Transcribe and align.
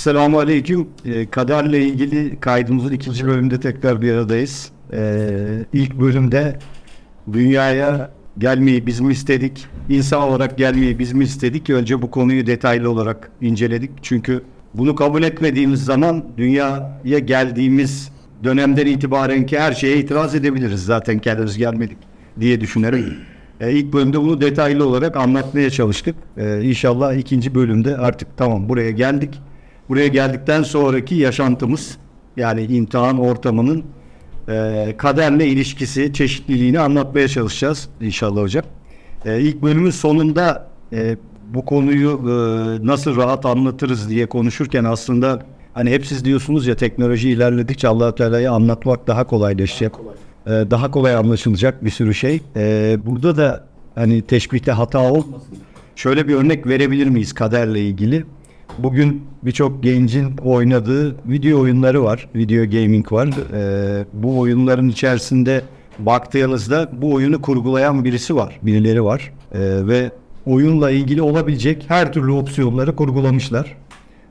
Selamun 0.00 0.38
Aleyküm. 0.38 0.88
Ee, 1.04 1.30
kaderle 1.30 1.84
ilgili 1.84 2.40
kaydımızın 2.40 2.92
ikinci 2.92 3.26
bölümünde 3.26 3.60
tekrar 3.60 4.02
bir 4.02 4.12
aradayız. 4.12 4.70
Ee, 4.92 5.28
ilk 5.72 6.00
bölümde 6.00 6.58
dünyaya 7.32 8.10
gelmeyi 8.38 8.86
biz 8.86 9.00
mi 9.00 9.12
istedik? 9.12 9.66
İnsan 9.88 10.22
olarak 10.22 10.58
gelmeyi 10.58 10.98
biz 10.98 11.12
mi 11.12 11.24
istedik? 11.24 11.70
Önce 11.70 12.02
bu 12.02 12.10
konuyu 12.10 12.46
detaylı 12.46 12.90
olarak 12.90 13.30
inceledik. 13.40 13.90
Çünkü 14.02 14.42
bunu 14.74 14.94
kabul 14.94 15.22
etmediğimiz 15.22 15.84
zaman 15.84 16.24
dünyaya 16.36 17.18
geldiğimiz 17.18 18.12
dönemden 18.44 18.86
itibaren 18.86 19.46
ki 19.46 19.58
her 19.58 19.72
şeye 19.72 19.96
itiraz 19.96 20.34
edebiliriz. 20.34 20.84
Zaten 20.84 21.18
kendimiz 21.18 21.58
gelmedik 21.58 21.98
diye 22.40 22.60
düşünerek. 22.60 23.04
Ee, 23.60 23.72
ilk 23.72 23.92
bölümde 23.92 24.20
bunu 24.20 24.40
detaylı 24.40 24.86
olarak 24.86 25.16
anlatmaya 25.16 25.70
çalıştık. 25.70 26.16
Ee, 26.36 26.62
inşallah 26.62 27.14
ikinci 27.14 27.54
bölümde 27.54 27.96
artık 27.96 28.36
tamam 28.36 28.68
buraya 28.68 28.90
geldik. 28.90 29.40
Buraya 29.90 30.08
geldikten 30.08 30.62
sonraki 30.62 31.14
yaşantımız 31.14 31.96
yani 32.36 32.62
imtihan 32.62 33.18
ortamının 33.18 33.84
e, 34.48 34.94
kaderle 34.98 35.46
ilişkisi, 35.46 36.12
çeşitliliğini 36.12 36.80
anlatmaya 36.80 37.28
çalışacağız 37.28 37.88
inşallah 38.00 38.42
hocam. 38.42 38.64
E, 39.24 39.40
ilk 39.40 39.62
bölümün 39.62 39.90
sonunda 39.90 40.68
e, 40.92 41.16
bu 41.54 41.64
konuyu 41.64 42.10
e, 42.10 42.32
nasıl 42.86 43.16
rahat 43.16 43.46
anlatırız 43.46 44.08
diye 44.10 44.26
konuşurken 44.26 44.84
aslında 44.84 45.42
hani 45.74 45.90
hep 45.90 46.06
siz 46.06 46.24
diyorsunuz 46.24 46.66
ya 46.66 46.76
teknoloji 46.76 47.30
ilerledikçe 47.30 47.88
allah 47.88 48.14
Teala'yı 48.14 48.50
anlatmak 48.50 49.06
daha 49.06 49.26
kolaylaşacak. 49.26 49.94
E, 50.46 50.50
daha 50.50 50.90
kolay 50.90 51.14
anlaşılacak 51.14 51.84
bir 51.84 51.90
sürü 51.90 52.14
şey. 52.14 52.40
E, 52.56 52.96
burada 53.06 53.36
da 53.36 53.64
hani 53.94 54.22
teşbihte 54.22 54.72
hata 54.72 55.12
olmasın. 55.12 55.58
Şöyle 55.96 56.28
bir 56.28 56.34
örnek 56.34 56.66
verebilir 56.66 57.06
miyiz 57.06 57.32
kaderle 57.32 57.80
ilgili? 57.80 58.24
Bugün 58.82 59.22
birçok 59.42 59.82
gencin 59.82 60.36
oynadığı 60.44 61.16
video 61.26 61.60
oyunları 61.60 62.04
var. 62.04 62.28
Video 62.34 62.64
gaming 62.64 63.12
var. 63.12 63.28
Ee, 63.54 64.04
bu 64.12 64.38
oyunların 64.38 64.88
içerisinde 64.88 65.62
baktığınızda 65.98 66.90
bu 66.92 67.12
oyunu 67.12 67.42
kurgulayan 67.42 68.04
birisi 68.04 68.36
var. 68.36 68.58
Birileri 68.62 69.04
var. 69.04 69.32
Ee, 69.52 69.58
ve 69.86 70.10
oyunla 70.46 70.90
ilgili 70.90 71.22
olabilecek 71.22 71.84
her 71.88 72.12
türlü 72.12 72.32
opsiyonları 72.32 72.96
kurgulamışlar. 72.96 73.76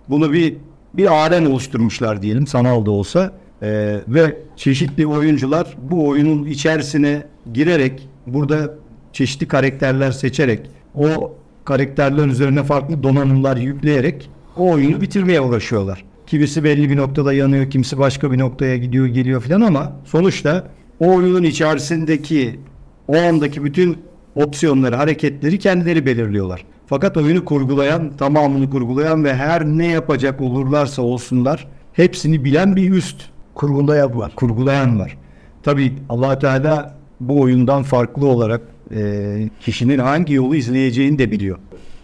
Bunu 0.10 0.34
bir 0.34 0.56
bir 0.94 1.26
aren 1.26 1.46
oluşturmuşlar 1.46 2.22
diyelim 2.22 2.48
sanal 2.48 2.86
da 2.86 2.92
olsa. 2.92 3.32
Ee, 3.62 4.00
ve 4.08 4.38
çeşitli 4.56 5.08
oyuncular 5.08 5.78
bu 5.92 6.08
oyunun 6.08 6.46
içerisine 6.46 7.24
girerek 7.54 8.10
burada 8.28 8.74
çeşitli 9.14 9.48
karakterler 9.48 10.12
seçerek 10.12 10.60
o 10.96 11.34
karakterler 11.66 12.26
üzerine 12.26 12.64
farklı 12.64 13.04
donanımlar 13.04 13.58
yükleyerek 13.58 14.30
o 14.60 14.72
oyunu 14.72 15.02
bitirmeye 15.02 15.42
uğraşıyorlar. 15.42 16.06
Kimisi 16.28 16.64
belli 16.64 16.90
bir 16.90 16.98
noktada 16.98 17.34
yanıyor, 17.34 17.70
kimisi 17.70 17.98
başka 17.98 18.32
bir 18.32 18.40
noktaya 18.40 18.78
gidiyor, 18.78 19.06
geliyor 19.06 19.42
falan 19.42 19.62
ama 19.62 19.94
sonuçta 20.06 20.68
o 21.00 21.16
oyunun 21.16 21.44
içerisindeki 21.44 22.60
o 23.08 23.18
andaki 23.18 23.64
bütün 23.64 23.98
opsiyonları, 24.36 24.96
hareketleri 24.96 25.60
kendileri 25.60 26.06
belirliyorlar. 26.06 26.66
Fakat 26.88 27.18
oyunu 27.18 27.46
kurgulayan, 27.46 28.18
tamamını 28.18 28.70
kurgulayan 28.70 29.24
ve 29.24 29.36
her 29.36 29.66
ne 29.66 29.88
yapacak 29.88 30.42
olurlarsa 30.42 31.02
olsunlar 31.02 31.68
hepsini 31.94 32.46
bilen 32.46 32.76
bir 32.76 32.92
üst 32.92 33.22
kurgulayan 33.56 34.20
var. 34.20 34.32
Kurgulayan 34.36 35.00
var. 35.00 35.18
Tabii 35.64 35.94
allah 36.10 36.40
Teala 36.40 36.98
bu 37.20 37.42
oyundan 37.42 37.84
farklı 37.84 38.28
olarak 38.28 38.62
e, 38.96 39.50
kişinin 39.62 40.00
hangi 40.00 40.34
yolu 40.34 40.56
izleyeceğini 40.56 41.20
de 41.20 41.32
biliyor. 41.32 41.58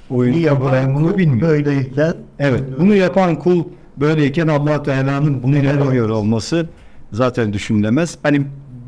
Oyunu 0.09 0.37
yapan 0.37 0.95
bunu 0.95 1.17
bilmiyor. 1.17 1.49
Böyleyken 1.49 2.13
Evet, 2.39 2.63
bunu 2.79 2.95
yapan 2.95 3.35
kul 3.39 3.63
böyleyken 3.97 4.47
allah 4.47 4.83
Teala'nın 4.83 5.43
bunu 5.43 5.55
yapıyor 5.55 6.09
olması 6.09 6.69
zaten 7.11 7.53
düşünülemez. 7.53 8.17
Hani 8.23 8.41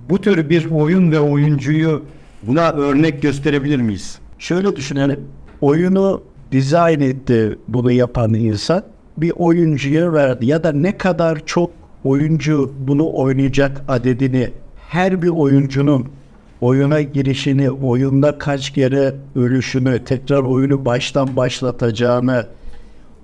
bu 0.09 0.21
tür 0.21 0.49
bir 0.49 0.71
oyun 0.71 1.11
ve 1.11 1.19
oyuncuyu 1.19 2.03
buna 2.43 2.71
örnek 2.71 3.21
gösterebilir 3.21 3.77
miyiz? 3.81 4.19
şöyle 4.39 4.75
düşünelim. 4.75 5.19
Oyunu 5.61 6.21
dizayn 6.51 6.99
etti 6.99 7.57
bunu 7.67 7.91
yapan 7.91 8.33
insan. 8.33 8.83
Bir 9.17 9.31
oyuncuya 9.35 10.13
verdi 10.13 10.45
ya 10.45 10.63
da 10.63 10.71
ne 10.71 10.97
kadar 10.97 11.45
çok 11.45 11.71
oyuncu 12.03 12.73
bunu 12.79 13.13
oynayacak 13.13 13.81
adedini 13.87 14.49
her 14.89 15.21
bir 15.21 15.29
oyuncunun 15.29 16.05
oyuna 16.61 17.01
girişini, 17.01 17.71
oyunda 17.71 18.37
kaç 18.37 18.69
kere 18.69 19.15
ölüşünü, 19.35 20.03
tekrar 20.03 20.43
oyunu 20.43 20.85
baştan 20.85 21.35
başlatacağını, 21.35 22.45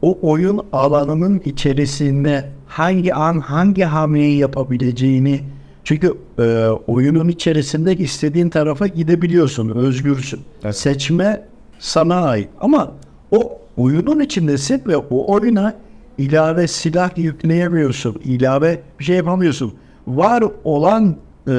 o 0.01 0.17
oyun 0.21 0.65
alanının 0.73 1.41
içerisinde 1.45 2.49
hangi 2.67 3.13
an 3.13 3.39
hangi 3.39 3.83
hamleyi 3.83 4.37
yapabileceğini 4.37 5.41
çünkü 5.83 6.13
e, 6.39 6.67
oyunun 6.87 7.27
içerisinde 7.27 7.95
istediğin 7.95 8.49
tarafa 8.49 8.87
gidebiliyorsun, 8.87 9.69
özgürsün. 9.69 10.39
Evet. 10.63 10.75
Seçme 10.75 11.47
sana 11.79 12.15
ait 12.15 12.49
ama 12.61 12.91
o 13.31 13.59
oyunun 13.77 14.19
içindesin 14.19 14.81
ve 14.87 14.97
o 14.97 15.33
oyuna 15.33 15.75
ilave 16.17 16.67
silah 16.67 17.17
yükleyemiyorsun, 17.17 18.15
ilave 18.25 18.81
bir 18.99 19.03
şey 19.03 19.15
yapamıyorsun. 19.15 19.73
Var 20.07 20.43
olan 20.63 21.15
e, 21.47 21.53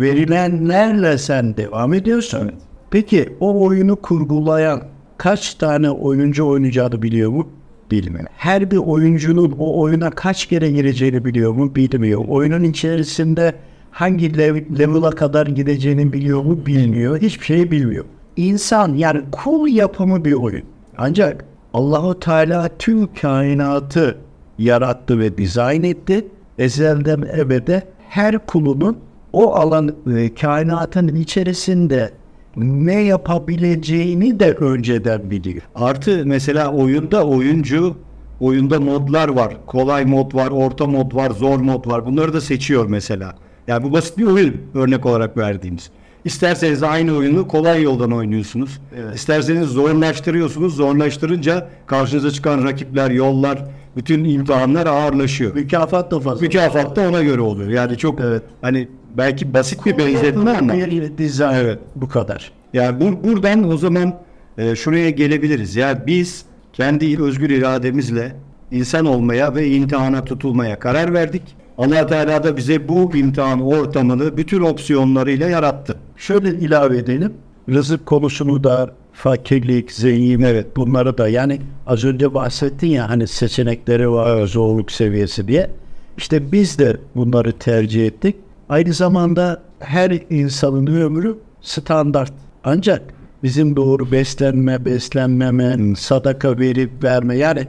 verilenlerle 0.00 1.18
sen 1.18 1.56
devam 1.56 1.94
ediyorsun. 1.94 2.52
Peki 2.90 3.36
o 3.40 3.64
oyunu 3.64 3.96
kurgulayan 3.96 4.82
kaç 5.18 5.54
tane 5.54 5.90
oyuncu 5.90 6.46
oynayacağını 6.46 7.02
biliyor 7.02 7.30
mu? 7.30 7.48
Bilmiyor. 7.90 8.24
Her 8.36 8.70
bir 8.70 8.76
oyuncunun 8.76 9.54
o 9.58 9.80
oyuna 9.80 10.10
kaç 10.10 10.46
kere 10.46 10.70
gireceğini 10.70 11.24
biliyor 11.24 11.52
mu? 11.52 11.74
Bilmiyor. 11.74 12.24
Oyunun 12.28 12.62
içerisinde 12.64 13.54
hangi 13.90 14.32
lev- 14.32 14.78
level'a 14.78 15.10
kadar 15.10 15.46
gideceğini 15.46 16.12
biliyor 16.12 16.42
mu? 16.42 16.66
Bilmiyor. 16.66 17.18
Hiçbir 17.18 17.44
şeyi 17.44 17.70
bilmiyor. 17.70 18.04
İnsan 18.36 18.94
yani 18.94 19.20
kul 19.32 19.68
yapımı 19.68 20.24
bir 20.24 20.32
oyun. 20.32 20.62
Ancak 20.98 21.44
Allahu 21.74 22.20
Teala 22.20 22.68
tüm 22.78 23.14
kainatı 23.14 24.18
yarattı 24.58 25.18
ve 25.18 25.38
dizayn 25.38 25.82
etti. 25.82 26.26
Ezelden 26.58 27.24
ebede 27.38 27.82
her 28.08 28.46
kulunun 28.46 28.96
o 29.32 29.54
alan 29.54 29.94
e, 30.16 30.34
kainatın 30.34 31.08
içerisinde 31.14 32.10
ne 32.56 33.00
yapabileceğini 33.02 34.40
de 34.40 34.52
önceden 34.52 35.30
biliyor. 35.30 35.62
Artı 35.74 36.22
mesela 36.26 36.72
oyunda 36.72 37.26
oyuncu 37.26 37.96
oyunda 38.40 38.80
modlar 38.80 39.28
var. 39.28 39.56
Kolay 39.66 40.04
mod 40.04 40.34
var, 40.34 40.50
orta 40.50 40.86
mod 40.86 41.14
var, 41.14 41.30
zor 41.30 41.58
mod 41.60 41.86
var. 41.86 42.06
Bunları 42.06 42.32
da 42.32 42.40
seçiyor 42.40 42.86
mesela. 42.86 43.34
Yani 43.66 43.84
bu 43.84 43.92
basit 43.92 44.18
bir 44.18 44.24
oyun 44.24 44.56
örnek 44.74 45.06
olarak 45.06 45.36
verdiğimiz. 45.36 45.90
İsterseniz 46.24 46.82
aynı 46.82 47.16
oyunu 47.16 47.48
kolay 47.48 47.82
yoldan 47.82 48.12
oynuyorsunuz. 48.12 48.80
İsterseniz 49.14 49.68
zorlaştırıyorsunuz. 49.68 50.76
Zorlaştırınca 50.76 51.68
karşınıza 51.86 52.30
çıkan 52.30 52.64
rakipler, 52.64 53.10
yollar, 53.10 53.64
bütün 53.96 54.24
imtihanlar 54.24 54.86
ağırlaşıyor. 54.86 55.54
Mükafat 55.54 56.10
da 56.10 56.20
fazla. 56.20 56.40
Mükafat 56.40 56.96
da 56.96 57.08
ona 57.08 57.22
göre 57.22 57.40
oluyor. 57.40 57.70
Yani 57.70 57.96
çok 57.96 58.20
Evet. 58.20 58.42
hani 58.60 58.88
belki 59.16 59.54
basit 59.54 59.86
bir 59.86 59.98
benzetme 59.98 60.50
ama 60.58 60.72
Bir 60.74 61.18
dizayn. 61.18 61.64
Evet. 61.64 61.78
Bu 61.96 62.08
kadar. 62.08 62.52
yani 62.72 63.04
bur- 63.04 63.24
buradan 63.24 63.70
o 63.72 63.76
zaman 63.76 64.14
e, 64.58 64.76
şuraya 64.76 65.10
gelebiliriz. 65.10 65.76
Ya 65.76 66.04
biz 66.06 66.44
kendi 66.72 67.22
özgür 67.22 67.50
irademizle 67.50 68.32
insan 68.70 69.06
olmaya 69.06 69.54
ve 69.54 69.68
imtihana 69.70 70.24
tutulmaya 70.24 70.78
karar 70.78 71.14
verdik. 71.14 71.42
Allah 71.78 72.06
Teala 72.06 72.44
da 72.44 72.56
bize 72.56 72.88
bu 72.88 73.16
imtihan 73.16 73.60
ortamını 73.60 74.36
bütün 74.36 74.60
opsiyonlarıyla 74.60 75.48
yarattı. 75.48 75.96
Şöyle 76.16 76.48
ilave 76.50 76.98
edelim. 76.98 77.32
Rızık 77.68 78.06
konusunu 78.06 78.64
da 78.64 78.90
fakirlik, 79.12 79.92
zengin 79.92 80.40
evet 80.42 80.76
bunları 80.76 81.18
da 81.18 81.28
yani 81.28 81.58
az 81.86 82.04
önce 82.04 82.34
bahsettin 82.34 82.86
ya 82.86 83.08
hani 83.08 83.26
seçenekleri 83.26 84.10
var 84.10 84.46
zorluk 84.46 84.92
seviyesi 84.92 85.48
diye. 85.48 85.70
İşte 86.16 86.52
biz 86.52 86.78
de 86.78 86.96
bunları 87.16 87.52
tercih 87.52 88.06
ettik. 88.06 88.36
Aynı 88.70 88.92
zamanda 88.92 89.62
her 89.78 90.18
insanın 90.30 90.86
ömrü 90.86 91.38
standart. 91.60 92.32
Ancak 92.64 93.02
bizim 93.42 93.76
doğru 93.76 94.12
beslenme, 94.12 94.84
beslenmeme, 94.84 95.96
sadaka 95.96 96.58
verip 96.58 97.04
verme 97.04 97.36
yani 97.36 97.66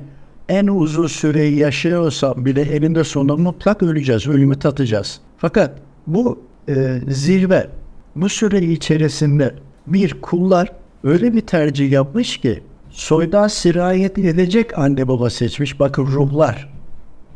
en 0.49 0.67
uzun 0.67 1.07
süre 1.07 1.43
yaşıyorsam 1.43 2.45
bile 2.45 2.61
elinde 2.61 3.03
sonunda 3.03 3.35
mutlak 3.37 3.83
öleceğiz, 3.83 4.27
ölümü 4.27 4.59
tatacağız. 4.59 5.19
Fakat 5.37 5.79
bu 6.07 6.39
e, 6.69 7.01
zirve, 7.07 7.67
bu 8.15 8.29
süre 8.29 8.61
içerisinde 8.61 9.55
bir 9.87 10.21
kullar 10.21 10.71
öyle 11.03 11.33
bir 11.33 11.41
tercih 11.41 11.91
yapmış 11.91 12.37
ki 12.37 12.63
soydan 12.89 13.47
sirayet 13.47 14.17
edecek 14.17 14.77
anne 14.77 15.07
baba 15.07 15.29
seçmiş. 15.29 15.79
Bakın 15.79 16.05
ruhlar 16.05 16.69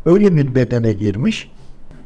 öyle 0.06 0.36
bir 0.36 0.56
bedene 0.56 0.94
girmiş. 0.94 1.52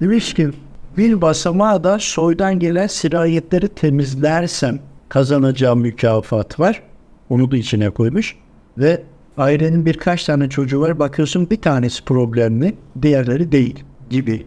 Demiş 0.01 0.33
ki 0.33 0.49
bir 0.97 1.21
basamağa 1.21 1.83
da 1.83 1.99
soydan 1.99 2.59
gelen 2.59 2.87
sirayetleri 2.87 3.67
temizlersem 3.67 4.79
kazanacağım 5.09 5.79
mükafat 5.79 6.59
var. 6.59 6.83
Onu 7.29 7.51
da 7.51 7.57
içine 7.57 7.89
koymuş 7.89 8.35
ve 8.77 9.03
ailenin 9.37 9.85
birkaç 9.85 10.23
tane 10.23 10.49
çocuğu 10.49 10.81
var. 10.81 10.99
Bakıyorsun 10.99 11.49
bir 11.49 11.61
tanesi 11.61 12.05
problemli, 12.05 12.75
diğerleri 13.01 13.51
değil 13.51 13.83
gibi. 14.09 14.45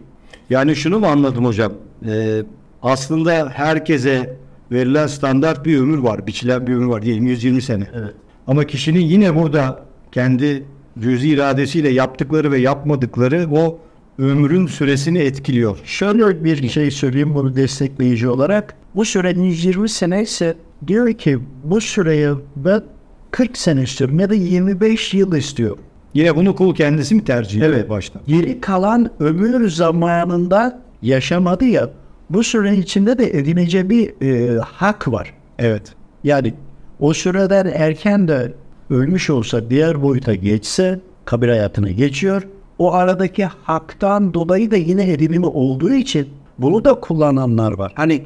Yani 0.49 0.75
şunu 0.75 0.99
mu 0.99 1.05
anladım 1.07 1.45
hocam? 1.45 1.73
Ee, 2.07 2.41
aslında 2.81 3.49
herkese 3.49 4.37
verilen 4.71 5.07
standart 5.07 5.65
bir 5.65 5.79
ömür 5.79 5.97
var. 5.97 6.27
Biçilen 6.27 6.67
bir 6.67 6.73
ömür 6.73 6.85
var 6.85 7.01
diyelim 7.01 7.27
120 7.27 7.61
sene. 7.61 7.87
Evet. 7.93 8.13
Ama 8.47 8.63
kişinin 8.63 8.99
yine 8.99 9.35
burada 9.35 9.85
kendi 10.11 10.63
cüzi 10.99 11.29
iradesiyle 11.29 11.89
yaptıkları 11.89 12.51
ve 12.51 12.57
yapmadıkları 12.57 13.47
o 13.51 13.79
ömrün 14.19 14.67
süresini 14.67 15.19
etkiliyor. 15.19 15.77
Şöyle 15.83 16.43
bir 16.43 16.69
şey 16.69 16.91
söyleyeyim 16.91 17.35
bunu 17.35 17.55
destekleyici 17.55 18.29
olarak. 18.29 18.75
Bu 18.95 19.05
sürenin 19.05 19.43
120 19.43 19.89
sene 19.89 20.21
ise 20.21 20.55
diyor 20.87 21.13
ki 21.13 21.39
bu 21.63 21.81
süreye 21.81 22.31
ben 22.55 22.83
40 23.31 23.57
sene 23.57 23.83
istiyorum 23.83 24.19
ya 24.19 24.29
da 24.29 24.33
25 24.33 25.13
yıl 25.13 25.35
istiyorum. 25.35 25.83
Yine 26.13 26.35
bunu 26.35 26.55
kul 26.55 26.75
kendisi 26.75 27.15
mi 27.15 27.23
tercih 27.25 27.57
ediyor 27.57 27.73
Evet. 27.73 27.89
baştan? 27.89 28.21
Geri 28.27 28.61
kalan 28.61 29.11
ömür 29.19 29.69
zamanında 29.69 30.81
yaşamadı 31.01 31.65
ya 31.65 31.89
bu 32.29 32.43
süre 32.43 32.75
içinde 32.77 33.17
de 33.17 33.37
edineceği 33.37 33.89
bir 33.89 34.21
e, 34.21 34.59
hak 34.59 35.07
var. 35.07 35.33
Evet. 35.59 35.93
Yani 36.23 36.53
o 36.99 37.13
süreden 37.13 37.65
erken 37.65 38.27
de 38.27 38.53
ölmüş 38.89 39.29
olsa 39.29 39.69
diğer 39.69 40.01
boyuta 40.01 40.35
geçse 40.35 40.99
kabir 41.25 41.49
hayatına 41.49 41.91
geçiyor. 41.91 42.43
O 42.77 42.93
aradaki 42.93 43.45
haktan 43.45 44.33
dolayı 44.33 44.71
da 44.71 44.75
yine 44.75 45.11
edinimi 45.11 45.45
olduğu 45.45 45.93
için 45.93 46.29
bunu 46.57 46.85
da 46.85 46.93
kullananlar 46.93 47.71
var. 47.71 47.91
Hani 47.95 48.23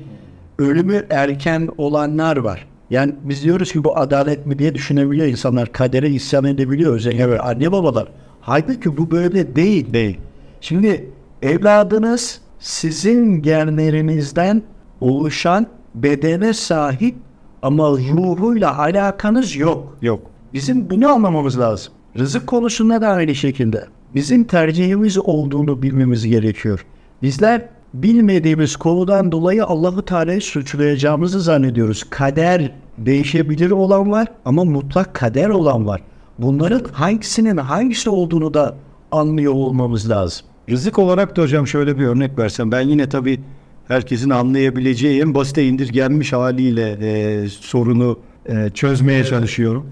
ölümü 0.60 1.06
erken 1.10 1.70
olanlar 1.78 2.38
var. 2.38 2.68
Yani 2.90 3.16
biz 3.24 3.44
diyoruz 3.44 3.72
ki 3.72 3.84
bu 3.84 3.98
adalet 3.98 4.46
mi 4.46 4.60
diye 4.60 4.76
düşünebiliyor 4.76 5.28
insanlar. 5.28 5.72
Kadere 5.72 6.10
isyan 6.10 6.46
edebiliyor 6.46 6.94
özellikle 6.94 7.40
anne 7.40 7.72
babalar. 7.72 8.08
Halbuki 8.42 8.98
bu 8.98 9.12
böyle 9.12 9.56
değil. 9.56 9.94
Değil. 9.94 10.18
Şimdi 10.62 11.10
evladınız 11.42 12.42
sizin 12.60 13.42
genlerinizden 13.42 14.62
oluşan 15.02 15.68
bedene 15.96 16.54
sahip 16.54 17.16
ama 17.62 17.90
ruhuyla 17.90 18.78
alakanız 18.78 19.56
yok. 19.56 19.98
Yok. 20.02 20.22
Bizim 20.54 20.90
bunu 20.90 21.10
anlamamız 21.10 21.60
lazım. 21.60 21.94
Rızık 22.18 22.48
konusunda 22.48 23.02
da 23.02 23.08
aynı 23.08 23.36
şekilde. 23.36 23.86
Bizim 24.16 24.44
tercihimiz 24.44 25.18
olduğunu 25.18 25.82
bilmemiz 25.82 26.28
gerekiyor. 26.28 26.86
Bizler 27.22 27.70
bilmediğimiz 27.94 28.76
konudan 28.76 29.32
dolayı 29.32 29.66
Allahu 29.66 30.06
Teala'yı 30.06 30.42
suçlayacağımızı 30.42 31.42
zannediyoruz. 31.42 32.04
Kader 32.10 32.72
değişebilir 32.98 33.72
olan 33.72 34.12
var 34.12 34.28
ama 34.46 34.66
mutlak 34.66 35.14
kader 35.14 35.50
olan 35.50 35.88
var. 35.88 36.02
Bunların 36.38 36.84
hangisinin 36.92 37.58
hangisi 37.58 38.10
olduğunu 38.10 38.54
da 38.54 38.76
anlıyor 39.12 39.54
olmamız 39.54 40.10
lazım. 40.10 40.46
Rızık 40.70 41.00
olarak 41.00 41.36
da 41.36 41.42
hocam 41.42 41.68
şöyle 41.68 42.00
bir 42.00 42.06
örnek 42.06 42.40
versem. 42.40 42.72
Ben 42.72 42.82
yine 42.82 43.10
tabii 43.10 43.40
herkesin 43.88 44.30
anlayabileceği 44.30 45.22
en 45.22 45.34
basite 45.34 45.68
indirgenmiş 45.68 46.34
haliyle 46.34 46.98
e, 47.02 47.50
sorunu 47.50 48.20
e, 48.46 48.70
çözmeye 48.74 49.24
çalışıyorum. 49.24 49.88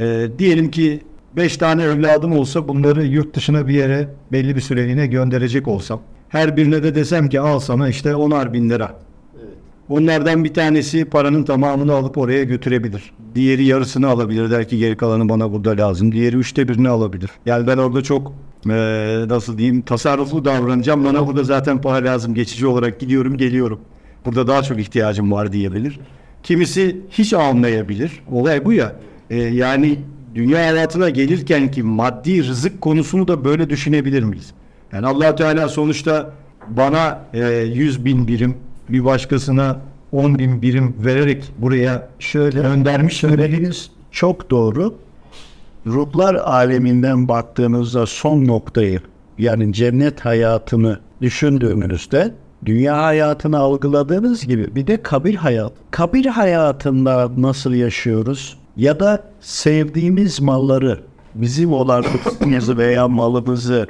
E, 0.00 0.28
diyelim 0.38 0.70
ki 0.70 1.00
beş 1.36 1.56
tane 1.56 1.82
evladım 1.82 2.32
olsa 2.32 2.68
bunları 2.68 3.04
yurt 3.06 3.34
dışına 3.34 3.68
bir 3.68 3.74
yere 3.74 4.08
belli 4.32 4.56
bir 4.56 4.60
süreliğine 4.60 5.06
gönderecek 5.06 5.68
olsam. 5.68 6.00
Her 6.28 6.56
birine 6.56 6.82
de 6.82 6.94
desem 6.94 7.28
ki 7.28 7.40
al 7.40 7.58
sana 7.58 7.88
işte 7.88 8.14
onar 8.14 8.52
bin 8.52 8.70
lira. 8.70 8.94
Onlardan 9.88 10.44
bir 10.44 10.54
tanesi 10.54 11.04
paranın 11.04 11.42
tamamını 11.44 11.92
alıp 11.94 12.18
oraya 12.18 12.44
götürebilir. 12.44 13.12
Diğeri 13.34 13.64
yarısını 13.64 14.08
alabilir. 14.08 14.50
Der 14.50 14.68
ki 14.68 14.78
geri 14.78 14.96
kalanı 14.96 15.28
bana 15.28 15.52
burada 15.52 15.70
lazım. 15.70 16.12
Diğeri 16.12 16.36
üçte 16.36 16.68
birini 16.68 16.88
alabilir. 16.88 17.30
Yani 17.46 17.66
ben 17.66 17.78
orada 17.78 18.02
çok 18.02 18.32
eee, 18.66 19.28
nasıl 19.28 19.58
diyeyim 19.58 19.82
tasarruflu 19.82 20.44
davranacağım. 20.44 21.04
Bana 21.04 21.26
burada 21.26 21.44
zaten 21.44 21.80
para 21.80 22.04
lazım. 22.06 22.34
Geçici 22.34 22.66
olarak 22.66 23.00
gidiyorum 23.00 23.36
geliyorum. 23.36 23.80
Burada 24.24 24.46
daha 24.46 24.62
çok 24.62 24.80
ihtiyacım 24.80 25.32
var 25.32 25.52
diyebilir. 25.52 26.00
Kimisi 26.42 27.00
hiç 27.10 27.32
almayabilir. 27.34 28.22
Olay 28.32 28.64
bu 28.64 28.72
ya. 28.72 28.96
Eee, 29.30 29.38
yani 29.38 29.98
dünya 30.36 30.58
hayatına 30.58 31.10
gelirken 31.10 31.70
ki 31.70 31.82
maddi 31.82 32.44
rızık 32.44 32.80
konusunu 32.80 33.28
da 33.28 33.44
böyle 33.44 33.70
düşünebilir 33.70 34.22
miyiz? 34.22 34.52
Yani 34.92 35.06
allah 35.06 35.34
Teala 35.34 35.68
sonuçta 35.68 36.30
bana 36.68 37.18
eee 37.34 37.64
100 37.74 38.04
bin 38.04 38.28
birim 38.28 38.56
bir 38.88 39.04
başkasına 39.04 39.80
10 40.12 40.38
bin 40.38 40.62
birim 40.62 40.96
vererek 40.98 41.44
buraya 41.58 42.08
Şöyle 42.18 42.60
göndermiş 42.62 43.16
söylediğiniz 43.16 43.90
çok 44.10 44.50
doğru. 44.50 44.94
Ruhlar 45.86 46.34
aleminden 46.34 47.28
baktığınızda 47.28 48.06
son 48.06 48.46
noktayı 48.46 49.00
yani 49.38 49.72
cennet 49.72 50.20
hayatını 50.20 51.00
düşündüğünüzde 51.22 52.34
dünya 52.64 53.02
hayatını 53.02 53.58
algıladığınız 53.58 54.46
gibi 54.46 54.74
bir 54.74 54.86
de 54.86 55.02
kabir 55.02 55.34
hayat. 55.34 55.72
Kabir 55.90 56.26
hayatında 56.26 57.30
nasıl 57.36 57.72
yaşıyoruz? 57.74 58.58
Ya 58.76 59.00
da 59.00 59.24
sevdiğimiz 59.40 60.40
malları 60.40 61.00
bizim 61.34 61.72
olan 61.72 62.04
rızkımızı 62.26 62.78
veya 62.78 63.08
malımızı 63.08 63.86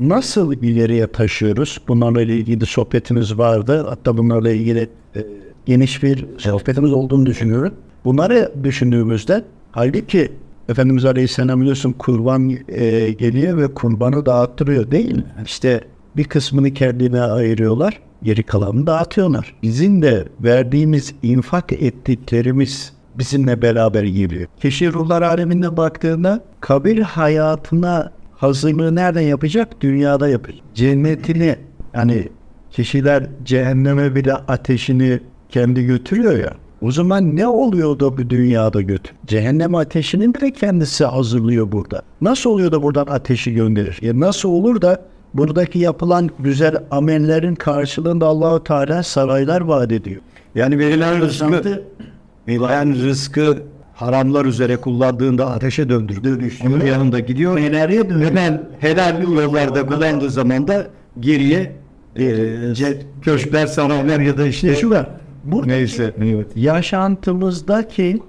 nasıl 0.00 0.52
ileriye 0.52 1.06
taşıyoruz? 1.06 1.80
Bunlarla 1.88 2.22
ilgili 2.22 2.66
sohbetimiz 2.66 3.38
vardı. 3.38 3.86
Hatta 3.88 4.18
bunlarla 4.18 4.50
ilgili 4.50 4.88
e, 5.16 5.26
geniş 5.66 6.02
bir 6.02 6.26
sohbetimiz 6.38 6.92
olduğunu 6.92 7.26
düşünüyorum. 7.26 7.74
Bunları 8.04 8.52
düşündüğümüzde 8.64 9.44
halbuki 9.72 10.32
Efendimiz 10.68 11.04
Aleyhisselam 11.04 11.60
biliyorsun 11.60 11.92
kurban 11.92 12.50
e, 12.68 13.10
geliyor 13.10 13.58
ve 13.58 13.74
kurbanı 13.74 14.26
dağıttırıyor 14.26 14.90
değil 14.90 15.14
mi? 15.14 15.24
İşte 15.46 15.80
bir 16.16 16.24
kısmını 16.24 16.74
kendine 16.74 17.20
ayırıyorlar, 17.20 18.00
geri 18.22 18.42
kalanını 18.42 18.86
dağıtıyorlar. 18.86 19.54
Bizim 19.62 20.02
de 20.02 20.28
verdiğimiz, 20.40 21.14
infak 21.22 21.72
ettiklerimiz 21.72 22.92
bizimle 23.18 23.62
beraber 23.62 24.02
geliyor. 24.02 24.48
Kişi 24.60 24.92
ruhlar 24.92 25.22
aleminde 25.22 25.76
baktığında 25.76 26.40
kabir 26.60 26.98
hayatına 26.98 28.12
hazırlığı 28.36 28.94
nereden 28.94 29.20
yapacak? 29.20 29.80
Dünyada 29.80 30.28
yapacak. 30.28 30.60
Cennetini 30.74 31.56
yani 31.94 32.28
kişiler 32.70 33.26
cehenneme 33.44 34.14
bile 34.14 34.34
ateşini 34.34 35.20
kendi 35.48 35.84
götürüyor 35.84 36.38
ya. 36.38 36.52
O 36.82 36.90
zaman 36.90 37.36
ne 37.36 37.46
oluyor 37.46 38.00
da 38.00 38.18
bu 38.18 38.30
dünyada 38.30 38.80
götür? 38.80 39.12
Cehennem 39.26 39.74
ateşinin 39.74 40.34
bile 40.34 40.50
kendisi 40.50 41.04
hazırlıyor 41.04 41.72
burada. 41.72 42.02
Nasıl 42.20 42.50
oluyor 42.50 42.72
da 42.72 42.82
buradan 42.82 43.06
ateşi 43.06 43.54
gönderir? 43.54 43.98
Ya 44.02 44.20
nasıl 44.20 44.48
olur 44.48 44.82
da 44.82 45.02
buradaki 45.34 45.78
yapılan 45.78 46.30
güzel 46.38 46.76
amellerin 46.90 47.54
karşılığında 47.54 48.26
Allahu 48.26 48.64
Teala 48.64 49.02
saraylar 49.02 49.60
vaat 49.60 49.92
ediyor. 49.92 50.20
Yani 50.54 50.78
verilen 50.78 51.20
rızkı 51.20 51.82
verilen 52.50 53.02
rızkı 53.04 53.62
haramlar 53.94 54.44
üzere 54.44 54.76
kullandığında 54.76 55.50
ateşe 55.50 55.88
döndürdü. 55.88 56.50
Onun 56.66 56.86
yanında 56.86 57.20
gidiyor. 57.20 57.56
Nereye 57.56 58.10
dönüyor? 58.10 58.30
Hemen 58.30 58.62
helal 58.80 59.22
yollarda 59.22 59.86
kullandığı 59.86 60.30
zaman 60.30 60.68
da 60.68 60.86
geriye 61.20 61.72
e, 62.18 62.74
köşkler, 63.22 63.66
saraylar 63.66 64.20
ya 64.20 64.38
da 64.38 64.46
işte 64.46 64.76
şu 64.76 64.90
var. 64.90 65.08
Burada 65.44 65.66
neyse. 65.66 66.14
Evet. 66.18 66.46
yaşantımızdaki 66.56 68.22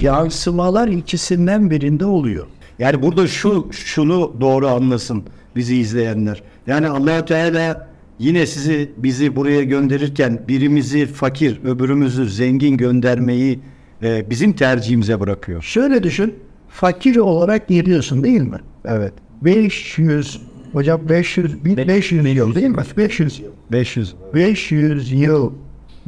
yansımalar 0.00 0.88
ikisinden 0.88 1.70
birinde 1.70 2.06
oluyor. 2.06 2.46
Yani 2.78 3.02
burada 3.02 3.26
şu 3.26 3.68
şunu 3.72 4.32
doğru 4.40 4.68
anlasın 4.68 5.24
bizi 5.56 5.76
izleyenler. 5.76 6.42
Yani 6.66 6.88
allah 6.88 7.24
Teala 7.24 7.88
yine 8.22 8.46
sizi 8.46 8.90
bizi 8.96 9.36
buraya 9.36 9.62
gönderirken 9.62 10.40
birimizi 10.48 11.06
fakir, 11.06 11.60
öbürümüzü 11.64 12.30
zengin 12.30 12.76
göndermeyi 12.76 13.60
e, 14.02 14.30
bizim 14.30 14.52
tercihimize 14.52 15.20
bırakıyor. 15.20 15.62
Şöyle 15.62 16.02
düşün, 16.02 16.34
fakir 16.68 17.16
olarak 17.16 17.68
geliyorsun 17.68 18.24
değil 18.24 18.40
mi? 18.40 18.58
Evet. 18.84 19.12
500, 19.42 20.40
hocam 20.72 21.00
500, 21.08 21.64
1500 21.64 22.36
yıl 22.36 22.54
değil 22.54 22.68
mi? 22.68 22.76
500 22.96 23.40
yıl. 23.40 23.50
500. 23.72 24.14
500 24.34 25.12
yıl 25.12 25.52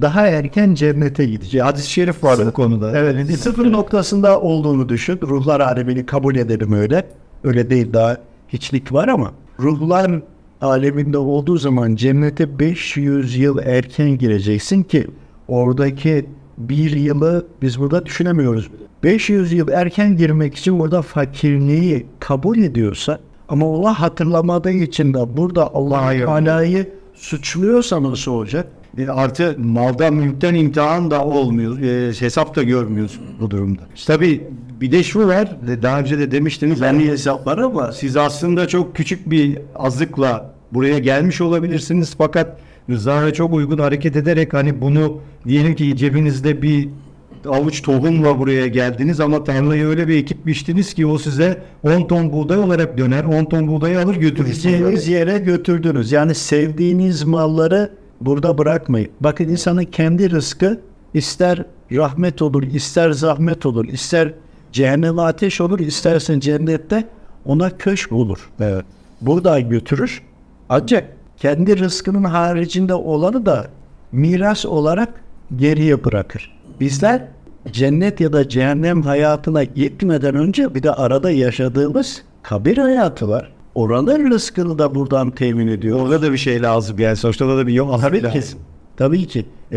daha 0.01 0.27
erken 0.27 0.75
cennete 0.75 1.25
gidecek. 1.25 1.63
Hadis-i 1.63 1.91
şerif 1.91 2.25
var 2.25 2.47
bu 2.47 2.53
konuda. 2.53 2.99
Evet, 2.99 3.39
sıfır 3.39 3.73
noktasında 3.73 4.41
olduğunu 4.41 4.89
düşün. 4.89 5.19
Ruhlar 5.23 5.61
alemini 5.61 6.07
kabul 6.07 6.37
edelim 6.37 6.73
öyle. 6.73 7.07
Öyle 7.45 7.71
değil 7.71 7.93
daha 7.93 8.19
hiçlik 8.49 8.93
var 8.93 9.09
ama 9.09 9.33
ruhlar 9.61 10.21
aleminde 10.61 11.19
olduğu 11.19 11.57
zaman 11.57 11.95
cennete 11.95 12.59
500 12.59 13.37
yıl 13.37 13.59
erken 13.59 14.19
gireceksin 14.19 14.83
ki 14.83 15.07
oradaki 15.49 16.27
bir 16.59 16.91
yılı 16.91 17.47
biz 17.63 17.81
burada 17.81 18.07
düşünemiyoruz 18.07 18.73
bile. 18.73 18.83
500 19.03 19.53
yıl 19.53 19.69
erken 19.69 20.17
girmek 20.17 20.55
için 20.55 20.79
burada 20.79 21.03
fakirliği 21.03 22.07
kabul 22.21 22.59
ediyorsa 22.59 23.21
ama 23.49 23.67
Allah 23.67 24.01
hatırlamadığı 24.01 24.71
için 24.71 25.15
de 25.15 25.37
burada 25.37 25.75
Allah 25.75 26.05
Hayır. 26.05 26.27
Teala'yı 26.27 26.89
suçluyorsa 27.15 28.03
nasıl 28.03 28.33
olacak? 28.33 28.67
E, 28.99 29.09
artı 29.09 29.57
maldan 29.59 30.15
mülkten 30.15 30.55
imtihan 30.55 31.11
da 31.11 31.25
olmuyor. 31.25 31.79
E, 31.81 32.13
hesap 32.21 32.57
da 32.57 32.63
görmüyorsun 32.63 33.23
bu 33.41 33.51
durumda. 33.51 33.83
Tabii 34.07 34.41
bir 34.81 34.93
de 34.93 35.03
şu 35.03 35.29
var. 35.29 35.57
e, 35.73 35.83
Daha 35.83 36.01
önce 36.01 36.19
de 36.19 36.31
demiştiniz. 36.31 36.81
Yani 36.81 37.03
Yani 37.03 37.13
hesaplar 37.13 37.59
ama 37.59 37.93
siz 37.93 38.17
aslında 38.17 38.69
çok 38.69 38.97
küçük 38.97 39.31
bir 39.31 39.59
azıkla 39.75 40.55
buraya 40.73 40.99
gelmiş 40.99 41.41
olabilirsiniz 41.41 42.15
fakat 42.19 42.59
rızaya 42.91 43.33
çok 43.33 43.55
uygun 43.55 43.79
hareket 43.79 44.17
ederek 44.17 44.55
hani 44.55 44.81
bunu 44.81 45.21
diyelim 45.49 45.75
ki 45.75 45.97
cebinizde 45.97 46.63
bir 46.63 46.89
avuç 47.49 47.83
tohumla 47.83 48.39
buraya 48.39 48.67
geldiniz 48.67 49.21
ama 49.21 49.45
tarlayı 49.45 49.87
öyle 49.87 50.09
bir 50.09 50.17
ekip 50.17 50.47
biçtiniz 50.47 50.95
ki 50.95 51.07
o 51.07 51.19
size 51.19 51.63
10 51.83 52.07
ton 52.09 52.33
buğday 52.33 52.59
olarak 52.59 52.99
döner 52.99 53.25
10 53.25 53.45
ton 53.45 53.69
buğdayı 53.69 54.01
alır 54.01 54.17
götürürsünüz. 54.17 55.09
yere 55.09 55.39
götürdünüz. 55.39 56.13
Yani 56.13 56.35
sevdiğiniz 56.35 57.25
malları 57.25 57.91
burada 58.27 58.59
bırakmayın. 58.59 59.09
Bakın 59.21 59.49
insanın 59.49 59.85
kendi 59.85 60.31
rızkı 60.31 60.81
ister 61.15 61.65
rahmet 61.93 62.43
olur, 62.43 62.63
ister 62.63 63.11
zahmet 63.11 63.67
olur, 63.67 63.89
ister 63.89 64.33
cehenneme 64.73 65.23
ateş 65.23 65.61
olur, 65.61 65.79
istersen 65.79 66.41
cennette 66.41 67.09
ona 67.45 67.71
köşk 67.71 68.13
olur. 68.13 68.51
Evet. 68.61 68.85
Buradan 69.21 69.69
götürür. 69.69 70.23
Ancak 70.69 71.17
kendi 71.37 71.79
rızkının 71.79 72.25
haricinde 72.25 72.95
olanı 72.95 73.47
da 73.47 73.67
miras 74.13 74.67
olarak 74.67 75.09
geriye 75.57 76.05
bırakır. 76.05 76.53
Bizler 76.81 77.29
cennet 77.73 78.21
ya 78.21 78.33
da 78.33 78.49
cehennem 78.49 79.03
hayatına 79.03 79.65
gitmeden 79.65 80.35
önce 80.35 80.75
bir 80.75 80.83
de 80.83 80.93
arada 80.93 81.31
yaşadığımız 81.31 82.23
kabir 82.43 82.79
hayatı 82.79 83.29
var. 83.29 83.54
Oranın 83.75 84.31
rızkını 84.31 84.79
da 84.79 84.95
buradan 84.95 85.31
temin 85.31 85.67
ediyor. 85.69 86.01
Orada 86.01 86.23
da 86.23 86.33
bir 86.33 86.39
şey 86.39 86.63
lazım 86.63 86.99
yani 86.99 87.17
sonuçta 87.17 87.49
da 87.49 87.67
bir 87.67 87.73
yol 87.73 87.99
Tabii 88.01 88.19
ki. 88.19 88.25
lazım. 88.25 88.59
Tabii 88.97 89.27
ki. 89.27 89.47
E, 89.73 89.77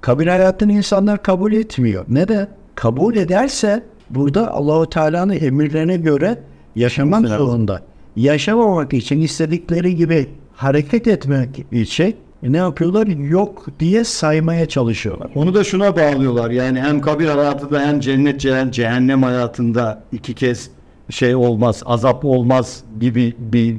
kabir 0.00 0.26
hayatını 0.26 0.72
insanlar 0.72 1.22
kabul 1.22 1.52
etmiyor. 1.52 2.04
Neden? 2.08 2.48
Kabul 2.74 3.16
ederse 3.16 3.82
burada 4.10 4.50
Allahu 4.52 4.90
Teala'nın 4.90 5.32
emirlerine 5.40 5.96
göre 5.96 6.38
yaşamak 6.76 7.28
zorunda. 7.28 7.82
Yaşamamak 8.16 8.92
için 8.94 9.20
istedikleri 9.20 9.96
gibi 9.96 10.26
hareket 10.54 11.08
etmek 11.08 11.66
için 11.72 12.16
e, 12.42 12.52
ne 12.52 12.56
yapıyorlar? 12.56 13.06
Yok 13.06 13.66
diye 13.80 14.04
saymaya 14.04 14.68
çalışıyorlar. 14.68 15.30
Onu 15.34 15.54
da 15.54 15.64
şuna 15.64 15.96
bağlıyorlar 15.96 16.50
yani 16.50 16.80
hem 16.80 17.00
kabir 17.00 17.26
hayatında 17.26 17.80
hem 17.80 18.00
cennet 18.00 18.40
cehennem 18.70 19.22
hayatında 19.22 20.02
iki 20.12 20.34
kez 20.34 20.70
şey 21.10 21.34
olmaz, 21.34 21.82
azap 21.86 22.24
olmaz 22.24 22.84
gibi 23.00 23.34
bir 23.38 23.78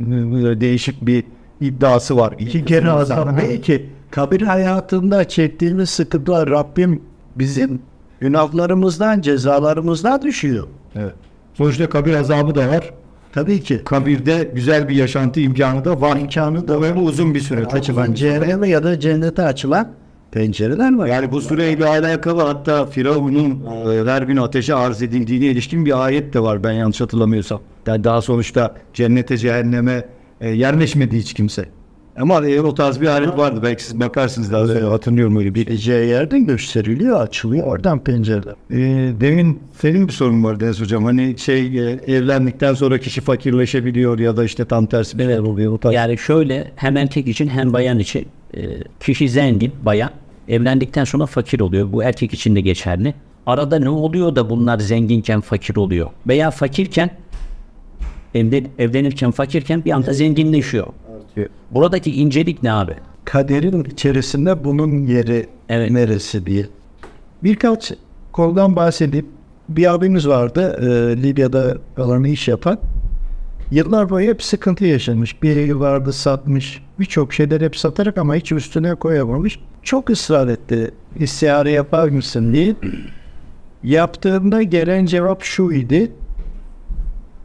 değişik 0.62 1.06
bir 1.06 1.24
iddiası 1.62 2.18
var. 2.18 2.36
İki 2.40 2.66
kere 2.66 2.92
azap. 2.92 3.38
Belki 3.38 3.90
kabir 4.12 4.42
hayatında 4.42 5.28
çektiğimiz 5.28 5.90
sıkıntılar 5.90 6.50
Rabbim 6.50 7.02
bizim 7.36 7.82
günahlarımızdan, 8.20 9.22
cezalarımızdan 9.22 10.22
düşüyor. 10.22 10.68
Evet. 10.96 11.14
Sonuçta 11.54 11.90
kabir 11.90 12.14
azabı 12.14 12.56
da 12.56 12.68
var. 12.70 12.94
Tabii 13.34 13.62
ki. 13.62 13.82
Kabirde 13.86 14.52
güzel 14.56 14.90
bir 14.90 14.96
yaşantı 14.96 15.40
imkanı 15.40 15.86
da 15.86 16.02
var. 16.02 16.18
İmkanı 16.18 16.68
da 16.68 16.82
Ve 16.82 16.94
uzun 16.94 17.34
bir 17.34 17.40
süre. 17.40 17.66
açılan 17.66 18.14
cehenneme 18.14 18.70
ya 18.70 18.84
da 18.84 19.00
cennete 19.00 19.42
açılan 19.44 19.92
pencereler 20.36 20.96
var. 20.96 21.08
Yani 21.08 21.32
bu 21.32 21.42
süreyle 21.42 21.86
alakalı 21.86 22.42
hatta 22.42 22.86
Firavun'un 22.86 23.52
e, 23.52 24.12
her 24.12 24.22
gün 24.22 24.38
ateşe 24.38 24.76
arz 24.76 25.02
edildiğine 25.02 25.46
ilişkin 25.46 25.86
bir 25.86 26.06
ayet 26.06 26.34
de 26.34 26.40
var 26.40 26.64
ben 26.64 26.72
yanlış 26.72 27.02
hatırlamıyorsam. 27.02 27.62
Yani 27.88 28.04
daha 28.04 28.22
sonuçta 28.22 28.76
cennete 28.94 29.38
cehenneme 29.38 30.06
e, 30.42 30.50
yerleşmedi 30.50 31.18
hiç 31.18 31.34
kimse. 31.34 31.66
Ama 32.20 32.42
o 32.64 32.74
tarz 32.74 33.02
bir 33.02 33.08
ayet 33.08 33.38
vardı. 33.38 33.60
Belki 33.64 33.84
siz 33.84 34.00
bakarsınız 34.00 34.52
daha 34.52 34.68
sonra 34.68 34.92
hatırlıyorum 34.92 35.38
öyle 35.38 35.56
bir. 35.56 35.66
Gideceği 35.66 36.10
yerde 36.10 36.40
gösteriliyor, 36.40 37.22
açılıyor 37.22 37.68
oradan 37.68 38.04
pencereler. 38.04 38.54
E, 38.72 38.78
demin 39.20 39.60
senin 39.82 40.08
bir 40.08 40.14
sorun 40.14 40.44
vardı 40.44 40.66
Enes 40.66 40.82
Hocam. 40.82 41.06
Hani 41.06 41.38
şey 41.38 41.66
e, 41.66 42.00
evlendikten 42.08 42.74
sonra 42.74 42.98
kişi 42.98 43.22
fakirleşebiliyor 43.22 44.20
ya 44.20 44.38
da 44.38 44.44
işte 44.44 44.66
tam 44.66 44.86
tersi 44.86 45.18
bir 45.18 45.26
şey 45.26 45.40
oluyor. 45.40 45.74
O 45.74 45.78
tarz. 45.78 45.94
Yani 45.94 46.18
şöyle 46.18 46.72
hem 46.76 46.98
erkek 46.98 47.28
için 47.28 47.48
hem 47.48 47.74
bayan 47.74 48.00
için 48.00 48.28
e, 48.54 48.62
kişi 49.00 49.30
zengin 49.30 49.72
bayan 49.86 50.10
evlendikten 50.50 51.04
sonra 51.04 51.26
fakir 51.26 51.60
oluyor. 51.60 51.92
Bu 51.92 52.04
erkek 52.04 52.34
için 52.34 52.56
de 52.56 52.62
geçerli. 52.62 53.14
Arada 53.46 53.80
ne 53.80 53.90
oluyor 53.90 54.36
da 54.36 54.50
bunlar 54.50 54.80
zenginken 54.80 55.42
fakir 55.42 55.76
oluyor? 55.76 56.10
Veya 56.28 56.52
fakirken 56.52 57.10
evde, 58.36 58.64
evlenirken 58.80 59.32
fakirken 59.32 59.86
bir 59.86 59.92
anda 59.92 60.14
zenginleşiyor. 60.14 60.88
Buradaki 61.72 62.12
incelik 62.12 62.64
ne 62.64 62.72
abi? 62.74 62.94
Kaderin 63.26 63.84
içerisinde 63.84 64.64
bunun 64.64 65.08
yeri 65.08 65.48
Evet. 65.70 65.92
neresi 65.92 66.46
diye. 66.46 66.66
Birkaç 67.44 67.92
konudan 68.32 68.76
bahsedeyim. 68.76 69.28
Bir 69.70 69.94
abimiz 69.94 70.28
vardı 70.28 70.78
e, 70.82 71.24
Libya'da 71.24 71.78
falan 71.96 72.24
iş 72.24 72.48
yapan. 72.48 72.80
Yıllar 73.72 74.10
boyu 74.10 74.30
hep 74.30 74.44
sıkıntı 74.44 74.86
yaşamış. 74.86 75.44
Bir 75.44 75.58
evi 75.58 75.80
vardı 75.80 76.14
satmış. 76.14 76.82
Birçok 77.00 77.34
şeyler 77.34 77.62
hep 77.62 77.78
satarak 77.78 78.18
ama 78.18 78.36
hiç 78.36 78.52
üstüne 78.52 78.96
koyamamış. 78.96 79.60
Çok 79.84 80.10
ısrar 80.10 80.48
etti. 80.48 80.92
İstihare 81.20 81.72
yapar 81.72 82.10
mısın 82.10 82.54
diye. 82.54 82.76
Yaptığında 83.84 84.62
gelen 84.64 85.06
cevap 85.06 85.44
şu 85.44 85.72
idi. 85.72 86.12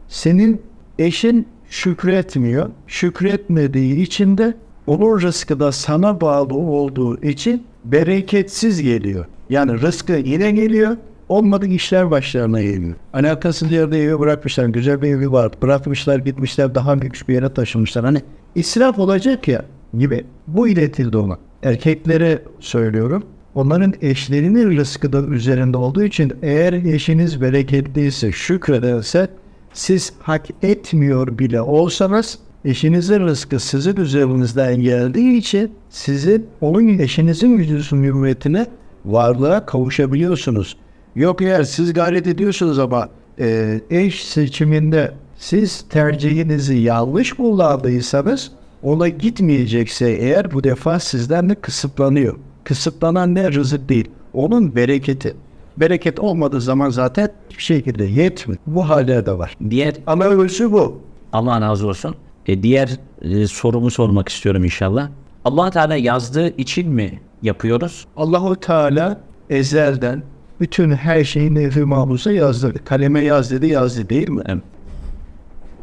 Senin 0.07 0.61
eşin 0.99 1.47
şükretmiyor. 1.69 2.69
Şükretmediği 2.87 4.01
için 4.01 4.37
de 4.37 4.53
onun 4.87 5.21
rızkı 5.21 5.59
da 5.59 5.71
sana 5.71 6.21
bağlı 6.21 6.53
olduğu 6.53 7.21
için 7.21 7.63
bereketsiz 7.85 8.81
geliyor. 8.81 9.25
Yani 9.49 9.81
rızkı 9.81 10.13
yine 10.13 10.51
geliyor. 10.51 10.97
Olmadık 11.29 11.71
işler 11.71 12.11
başlarına 12.11 12.61
geliyor. 12.61 12.95
Alakasız 13.13 13.71
yerde 13.71 14.03
evi 14.03 14.19
bırakmışlar. 14.19 14.65
Güzel 14.65 15.01
bir 15.01 15.07
evi 15.07 15.31
var. 15.31 15.51
Bırakmışlar 15.61 16.19
gitmişler 16.19 16.75
daha 16.75 16.91
lüks 16.91 17.21
bir 17.27 17.33
yere 17.33 17.53
taşınmışlar. 17.53 18.05
Hani 18.05 18.21
israf 18.55 18.99
olacak 18.99 19.47
ya 19.47 19.65
gibi. 19.97 20.25
Bu 20.47 20.67
iletildi 20.67 21.17
ona. 21.17 21.37
Erkeklere 21.63 22.41
söylüyorum. 22.59 23.23
Onların 23.55 23.93
eşlerinin 24.01 24.77
rızkı 24.77 25.13
da 25.13 25.21
üzerinde 25.21 25.77
olduğu 25.77 26.03
için 26.03 26.33
eğer 26.41 26.73
eşiniz 26.73 27.41
bereketliyse, 27.41 28.31
şükrederse 28.31 29.27
siz 29.73 30.13
hak 30.19 30.47
etmiyor 30.63 31.39
bile 31.39 31.61
olsanız 31.61 32.39
eşinizin 32.65 33.19
rızkı 33.19 33.59
sizin 33.59 33.95
üzerinizden 33.95 34.81
geldiği 34.81 35.37
için 35.37 35.71
sizin 35.89 36.47
onun 36.61 36.99
eşinizin 36.99 37.57
yüzüsün 37.57 38.03
hürmetine 38.03 38.65
varlığa 39.05 39.65
kavuşabiliyorsunuz. 39.65 40.77
Yok 41.15 41.41
eğer 41.41 41.63
siz 41.63 41.93
gayret 41.93 42.27
ediyorsunuz 42.27 42.79
ama 42.79 43.09
e, 43.39 43.79
eş 43.89 44.25
seçiminde 44.25 45.11
siz 45.41 45.81
tercihinizi 45.89 46.77
yanlış 46.77 47.33
kullandıysanız 47.33 48.51
ona 48.83 49.07
gitmeyecekse 49.07 50.09
eğer 50.09 50.51
bu 50.51 50.63
defa 50.63 50.99
sizden 50.99 51.49
de 51.49 51.55
kısıtlanıyor. 51.55 52.35
Kısıtlanan 52.63 53.35
ne 53.35 53.51
rızık 53.51 53.89
değil. 53.89 54.09
Onun 54.33 54.75
bereketi. 54.75 55.35
Bereket 55.77 56.19
olmadığı 56.19 56.61
zaman 56.61 56.89
zaten 56.89 57.29
hiçbir 57.49 57.63
şekilde 57.63 58.03
yetmiyor. 58.03 58.59
Bu 58.67 58.89
hale 58.89 59.25
de 59.25 59.37
var. 59.37 59.57
Diğer 59.69 59.95
Ama 60.07 60.25
ölçü 60.25 60.71
bu. 60.71 61.01
Allah 61.33 61.61
razı 61.61 61.87
olsun. 61.87 62.15
E, 62.47 62.63
diğer 62.63 62.89
e, 63.21 63.47
sorumu 63.47 63.91
sormak 63.91 64.29
istiyorum 64.29 64.63
inşallah. 64.63 65.09
allah 65.45 65.71
Teala 65.71 65.95
yazdığı 65.95 66.57
için 66.57 66.89
mi 66.89 67.19
yapıyoruz? 67.41 68.07
Allahu 68.17 68.55
Teala 68.55 69.19
ezelden 69.49 70.23
bütün 70.59 70.91
her 70.91 71.23
şeyi 71.23 71.55
nevh-i 71.55 71.83
mahfuza 71.83 72.31
yazdı. 72.31 72.73
Kaleme 72.85 73.23
yaz 73.23 73.51
dedi 73.51 73.67
yazdı 73.67 74.09
değil 74.09 74.29
mi? 74.29 74.41
Evet. 74.45 74.63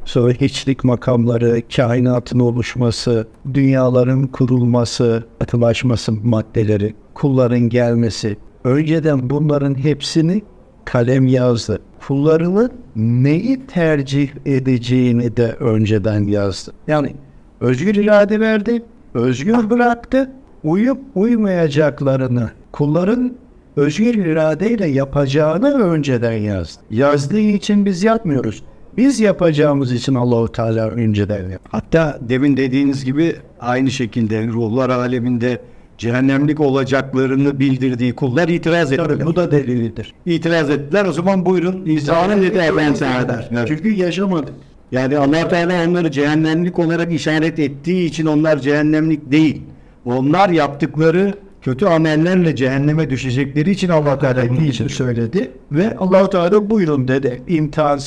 Sonra 0.08 0.32
hiçlik 0.32 0.84
makamları, 0.84 1.62
kainatın 1.76 2.38
oluşması, 2.38 3.26
dünyaların 3.54 4.26
kurulması, 4.26 5.24
atılaşması 5.40 6.12
maddeleri, 6.12 6.94
kulların 7.14 7.60
gelmesi. 7.60 8.36
Önceden 8.64 9.30
bunların 9.30 9.74
hepsini 9.78 10.42
kalem 10.84 11.26
yazdı. 11.26 11.80
Kullarının 12.06 12.72
neyi 12.96 13.66
tercih 13.66 14.28
edeceğini 14.46 15.36
de 15.36 15.52
önceden 15.52 16.24
yazdı. 16.24 16.72
Yani 16.86 17.14
özgür 17.60 17.94
irade 17.94 18.40
verdi, 18.40 18.82
özgür 19.14 19.70
bıraktı, 19.70 20.30
uyup 20.64 20.98
uymayacaklarını 21.14 22.50
kulların 22.72 23.32
özgür 23.76 24.14
iradeyle 24.14 24.86
yapacağını 24.86 25.82
önceden 25.82 26.32
yazdı. 26.32 26.82
Yazdığı 26.90 27.40
için 27.40 27.86
biz 27.86 28.02
yapmıyoruz. 28.02 28.62
Biz 28.98 29.20
yapacağımız 29.20 29.92
için 29.92 30.14
Allahu 30.14 30.52
Teala 30.52 30.88
önceden 30.90 31.38
yapıyor. 31.38 31.60
Hatta 31.68 32.18
demin 32.20 32.56
dediğiniz 32.56 33.04
gibi 33.04 33.36
aynı 33.60 33.90
şekilde 33.90 34.46
ruhlar 34.46 34.90
aleminde 34.90 35.60
cehennemlik 35.98 36.60
olacaklarını 36.60 37.60
bildirdiği 37.60 38.14
kullar 38.14 38.48
itiraz 38.48 38.92
ettiler. 38.92 39.08
Tabii 39.08 39.26
bu 39.26 39.36
da 39.36 39.50
delilidir. 39.50 40.14
İtiraz 40.26 40.70
ettiler. 40.70 41.04
O 41.04 41.12
zaman 41.12 41.46
buyurun 41.46 41.86
İsa'nın 41.86 42.42
dedi 42.42 42.58
ben 42.76 42.92
eder. 42.92 43.48
Evet. 43.52 43.68
Çünkü 43.68 43.94
yaşamadık. 43.94 44.54
Yani 44.92 45.18
allah 45.18 45.48
Teala 45.48 45.88
onları 45.88 46.10
cehennemlik 46.10 46.78
olarak 46.78 47.12
işaret 47.12 47.58
ettiği 47.58 48.06
için 48.06 48.26
onlar 48.26 48.58
cehennemlik 48.58 49.32
değil. 49.32 49.62
Onlar 50.04 50.48
yaptıkları 50.48 51.34
kötü 51.62 51.86
amellerle 51.86 52.56
cehenneme 52.56 53.10
düşecekleri 53.10 53.70
için 53.70 53.88
Allah 53.88 54.18
Teala 54.18 54.42
Teala 54.42 54.62
için 54.66 54.88
söyledi 54.88 55.50
ve 55.72 55.96
Allah 55.96 56.30
Teala 56.30 56.70
buyurun 56.70 57.08
dedi 57.08 57.42
imtihan 57.48 57.98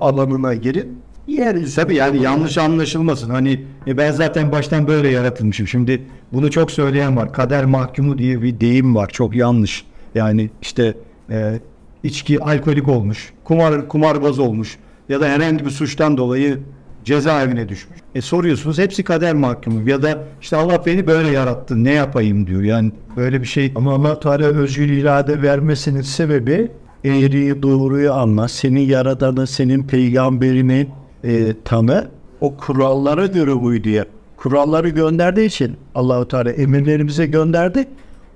alanına 0.00 0.54
girin. 0.54 0.98
Yeriz. 1.26 1.74
Tabii 1.74 1.94
yani 1.94 2.22
yanlış 2.22 2.58
anlaşılmasın. 2.58 3.30
Hani 3.30 3.60
e, 3.86 3.96
ben 3.96 4.12
zaten 4.12 4.52
baştan 4.52 4.86
böyle 4.86 5.08
yaratılmışım. 5.08 5.68
Şimdi 5.68 6.02
bunu 6.32 6.50
çok 6.50 6.70
söyleyen 6.70 7.16
var. 7.16 7.32
Kader 7.32 7.64
mahkumu 7.64 8.18
diye 8.18 8.42
bir 8.42 8.60
deyim 8.60 8.94
var. 8.94 9.08
Çok 9.12 9.36
yanlış. 9.36 9.84
Yani 10.14 10.50
işte 10.62 10.94
e, 11.30 11.60
içki 12.02 12.40
alkolik 12.40 12.88
olmuş, 12.88 13.32
kumar 13.44 13.88
kumarbaz 13.88 14.38
olmuş 14.38 14.78
ya 15.08 15.20
da 15.20 15.28
herhangi 15.28 15.64
bir 15.64 15.70
suçtan 15.70 16.16
dolayı 16.16 16.58
cezaevine 17.04 17.68
düşmüş. 17.68 17.98
E 18.14 18.20
soruyorsunuz 18.20 18.78
hepsi 18.78 19.04
kader 19.04 19.34
mahkumu 19.34 19.88
ya 19.88 20.02
da 20.02 20.18
işte 20.40 20.56
Allah 20.56 20.86
beni 20.86 21.06
böyle 21.06 21.28
yarattı 21.28 21.84
ne 21.84 21.92
yapayım 21.92 22.46
diyor. 22.46 22.62
Yani 22.62 22.92
böyle 23.16 23.40
bir 23.40 23.46
şey 23.46 23.72
Ama 23.74 23.94
Allah 23.94 24.20
Teala 24.20 24.44
özgür 24.44 24.88
irade 24.88 25.42
vermesinin 25.42 26.02
sebebi 26.02 26.70
eğriyi 27.04 27.62
doğruyu 27.62 28.12
anla, 28.12 28.48
senin 28.48 28.80
yaradanı, 28.80 29.46
senin 29.46 29.86
peygamberini 29.86 30.86
e, 31.24 31.54
tanı, 31.64 32.08
o 32.40 32.56
kurallara 32.56 33.26
göre 33.26 33.52
uy 33.52 33.84
diye. 33.84 34.04
Kuralları 34.36 34.88
gönderdiği 34.88 35.46
için 35.46 35.76
Allahu 35.94 36.28
Teala 36.28 36.50
emirlerimize 36.50 37.26
gönderdi. 37.26 37.88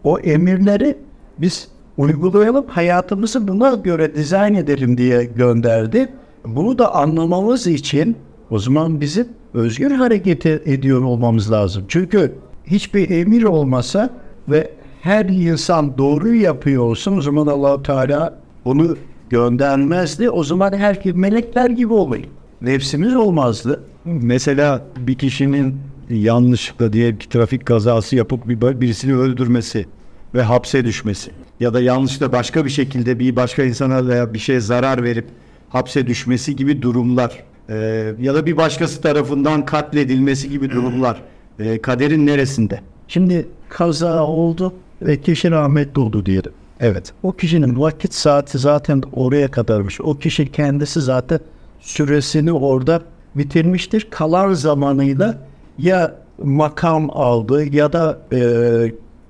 O 0.05 0.19
emirleri 0.19 0.99
biz 1.39 1.69
uygulayalım, 1.97 2.65
hayatımızı 2.69 3.49
buna 3.49 3.75
göre 3.75 4.15
dizayn 4.15 4.55
edelim 4.55 4.99
diye 4.99 5.25
gönderdi. 5.25 6.09
Bunu 6.47 6.79
da 6.79 6.95
anlamamız 6.95 7.67
için 7.67 8.17
o 8.51 8.59
zaman 8.59 9.01
bizim 9.01 9.29
özgür 9.55 9.91
hareket 9.91 10.47
ediyor 10.47 11.03
olmamız 11.03 11.53
lazım. 11.53 11.85
Çünkü 11.89 12.33
hiçbir 12.67 13.11
emir 13.11 13.43
olmasa 13.43 14.11
ve 14.49 14.71
her 15.03 15.25
insan 15.25 15.99
doğruyu 15.99 16.43
yapıyor 16.43 16.83
olsun 16.83 17.17
o 17.17 17.21
zaman 17.21 17.47
allah 17.47 17.83
Teala 17.83 18.39
bunu 18.65 18.97
göndermezdi. 19.31 20.31
O 20.31 20.45
zaman 20.45 20.73
her 20.73 20.99
melekler 21.15 21.71
gibi 21.71 21.93
olmayın. 21.93 22.27
Nefsimiz 22.63 23.17
olmazdı. 23.17 23.85
Mesela 24.05 24.85
bir 24.97 25.15
kişinin 25.15 25.77
yanlışlıkla 26.11 26.93
diye 26.93 27.21
bir 27.21 27.25
trafik 27.25 27.67
kazası 27.67 28.17
yapıp 28.17 28.49
bir 28.49 28.81
birisini 28.81 29.17
öldürmesi 29.17 29.87
ve 30.35 30.43
hapse 30.43 30.85
düşmesi 30.85 31.31
ya 31.61 31.75
da 31.75 31.81
yanlışlıkla 31.81 32.33
başka 32.33 32.65
bir 32.65 32.71
şekilde 32.71 33.19
bir 33.19 33.37
başka 33.37 33.63
insana 33.63 34.07
veya 34.07 34.35
bir 34.35 34.39
şeye 34.39 34.61
zarar 34.61 35.03
verip 35.03 35.27
hapse 35.69 36.07
düşmesi 36.07 36.57
gibi 36.57 36.83
durumlar 36.83 37.45
e, 37.69 37.75
ya 38.21 38.35
da 38.35 38.47
bir 38.47 38.57
başkası 38.57 39.01
tarafından 39.01 39.65
katledilmesi 39.65 40.51
gibi 40.51 40.71
durumlar 40.71 41.23
e, 41.59 41.83
kaderin 41.83 42.27
neresinde? 42.27 42.81
Şimdi 43.09 43.49
kaza 43.69 44.27
oldu 44.27 44.73
ve 45.03 45.21
kişi 45.21 45.51
rahmetli 45.51 46.01
oldu 46.01 46.27
diyelim. 46.27 46.53
Evet. 46.81 47.13
O 47.23 47.33
kişinin 47.33 47.81
vakit 47.81 48.15
saati 48.15 48.59
zaten 48.59 49.03
oraya 49.13 49.51
kadarmış. 49.51 50.01
O 50.01 50.15
kişi 50.15 50.53
kendisi 50.53 51.01
zaten 51.01 51.41
süresini 51.81 52.53
orada 52.53 53.03
bitirmiştir. 53.35 54.07
Kalan 54.11 54.53
zamanıyla 54.53 55.39
ya 55.79 56.15
makam 56.43 57.11
aldı 57.11 57.75
ya 57.75 57.93
da 57.93 58.19
e, 58.33 58.41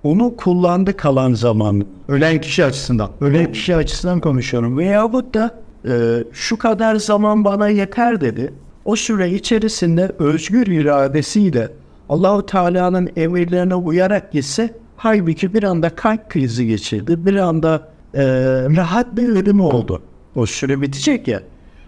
onu 0.03 0.37
kullandı 0.37 0.97
kalan 0.97 1.35
zaman. 1.35 1.87
Ölen 2.09 2.41
kişi 2.41 2.65
açısından. 2.65 3.11
Öyle 3.21 3.53
kişi 3.53 3.77
açısından 3.77 4.21
konuşuyorum. 4.21 4.79
Veyahut 4.79 5.35
da 5.35 5.64
e, 5.89 6.25
şu 6.33 6.59
kadar 6.59 6.97
zaman 6.97 7.45
bana 7.45 7.69
yeter 7.69 8.21
dedi. 8.21 8.53
O 8.85 8.97
süre 8.97 9.31
içerisinde 9.31 10.13
özgür 10.19 10.67
iradesiyle 10.67 11.69
Allahu 12.09 12.47
Teala'nın 12.47 13.11
emirlerine 13.17 13.75
uyarak 13.75 14.33
gitse 14.33 14.71
halbuki 14.97 15.55
bir 15.55 15.63
anda 15.63 15.89
kalp 15.89 16.31
krizi 16.31 16.67
geçirdi. 16.67 17.27
Bir 17.27 17.37
anda 17.37 17.89
e, 18.15 18.25
rahat 18.77 19.17
bir 19.17 19.29
ölüm 19.29 19.61
oldu. 19.61 20.03
O 20.35 20.47
süre 20.47 20.81
bitecek 20.81 21.29
ya. 21.29 21.43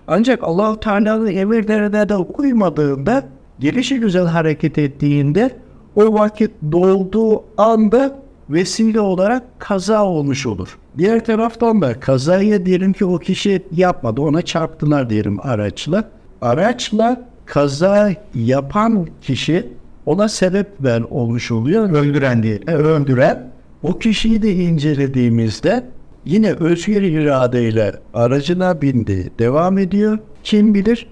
Ancak 0.08 0.44
Allahu 0.44 0.80
Teala'nın 0.80 1.26
emirlerine 1.26 2.08
de 2.08 2.16
uymadığında 2.16 3.24
gelişi 3.58 4.00
güzel 4.00 4.26
hareket 4.26 4.78
ettiğinde 4.78 5.50
o 5.96 6.14
vakit 6.14 6.50
dolduğu 6.72 7.44
anda 7.56 8.18
vesile 8.50 9.00
olarak 9.00 9.42
kaza 9.58 10.04
olmuş 10.04 10.46
olur. 10.46 10.78
Diğer 10.98 11.24
taraftan 11.24 11.82
da 11.82 12.00
kazayı 12.00 12.66
diyelim 12.66 12.92
ki 12.92 13.04
o 13.04 13.18
kişi 13.18 13.62
yapmadı 13.72 14.20
ona 14.20 14.42
çarptılar 14.42 15.10
diyelim 15.10 15.38
araçla. 15.42 16.04
Araçla 16.40 17.22
kaza 17.46 18.12
yapan 18.34 19.06
kişi 19.22 19.66
ona 20.06 20.28
sebep 20.28 20.66
ver 20.80 21.02
olmuş 21.10 21.50
oluyor. 21.50 21.90
Öldüren 21.90 22.42
diyelim. 22.42 22.68
E, 22.68 22.74
öldüren 22.74 23.50
o 23.82 23.98
kişiyi 23.98 24.42
de 24.42 24.54
incelediğimizde 24.54 25.84
yine 26.24 26.52
özgür 26.52 27.02
iradeyle 27.02 27.92
aracına 28.14 28.82
bindi 28.82 29.30
devam 29.38 29.78
ediyor. 29.78 30.18
Kim 30.44 30.74
bilir 30.74 31.06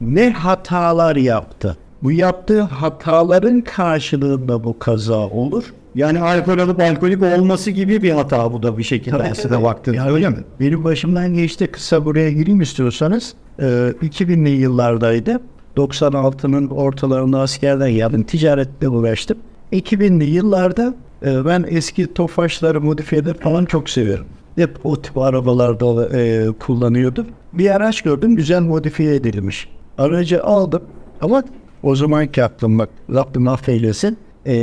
ne 0.00 0.30
hatalar 0.30 1.16
yaptı. 1.16 1.76
Bu 2.02 2.12
yaptığı 2.12 2.62
hataların 2.62 3.60
karşılığında 3.60 4.64
bu 4.64 4.78
kaza 4.78 5.28
olur. 5.28 5.74
Yani 5.94 6.20
alkol 6.20 6.58
alıp 6.58 6.80
alkolik 6.80 7.22
olması 7.22 7.70
gibi 7.70 8.02
bir 8.02 8.10
hata 8.10 8.52
bu 8.52 8.62
da 8.62 8.78
bir 8.78 8.82
şekilde 8.82 9.16
aslında 9.16 9.62
baktığınızda 9.62 10.02
Yani 10.04 10.12
öyle 10.14 10.28
mi? 10.28 10.36
Benim 10.60 10.84
başımdan 10.84 11.34
geçti. 11.34 11.66
Kısa 11.66 12.04
buraya 12.04 12.30
gireyim 12.30 12.60
istiyorsanız. 12.60 13.34
Ee, 13.58 13.64
2000'li 14.02 14.50
yıllardaydı. 14.50 15.40
96'nın 15.76 16.68
ortalarında 16.68 17.40
askerden 17.40 17.90
geldim. 17.90 18.22
Ticaretle 18.22 18.88
uğraştım. 18.88 19.38
2000'li 19.72 20.24
yıllarda 20.24 20.94
e, 21.26 21.44
ben 21.44 21.64
eski 21.68 22.14
tofaşları, 22.14 22.80
modifiyeleri 22.80 23.38
falan 23.38 23.64
çok 23.64 23.90
seviyorum. 23.90 24.26
Hep 24.56 24.70
o 24.84 25.02
tip 25.02 25.18
arabalarda 25.18 26.18
e, 26.18 26.46
kullanıyordum. 26.60 27.26
Bir 27.52 27.70
araç 27.70 28.02
gördüm. 28.02 28.36
Güzel 28.36 28.60
modifiye 28.60 29.14
edilmiş. 29.14 29.68
Aracı 29.98 30.44
aldım. 30.44 30.82
Ama 31.20 31.42
o 31.82 31.94
zamanki 31.96 32.44
aklım 32.44 32.78
bak. 32.78 32.88
Rabbim 33.14 33.48
affeylesin. 33.48 34.18
E, 34.46 34.54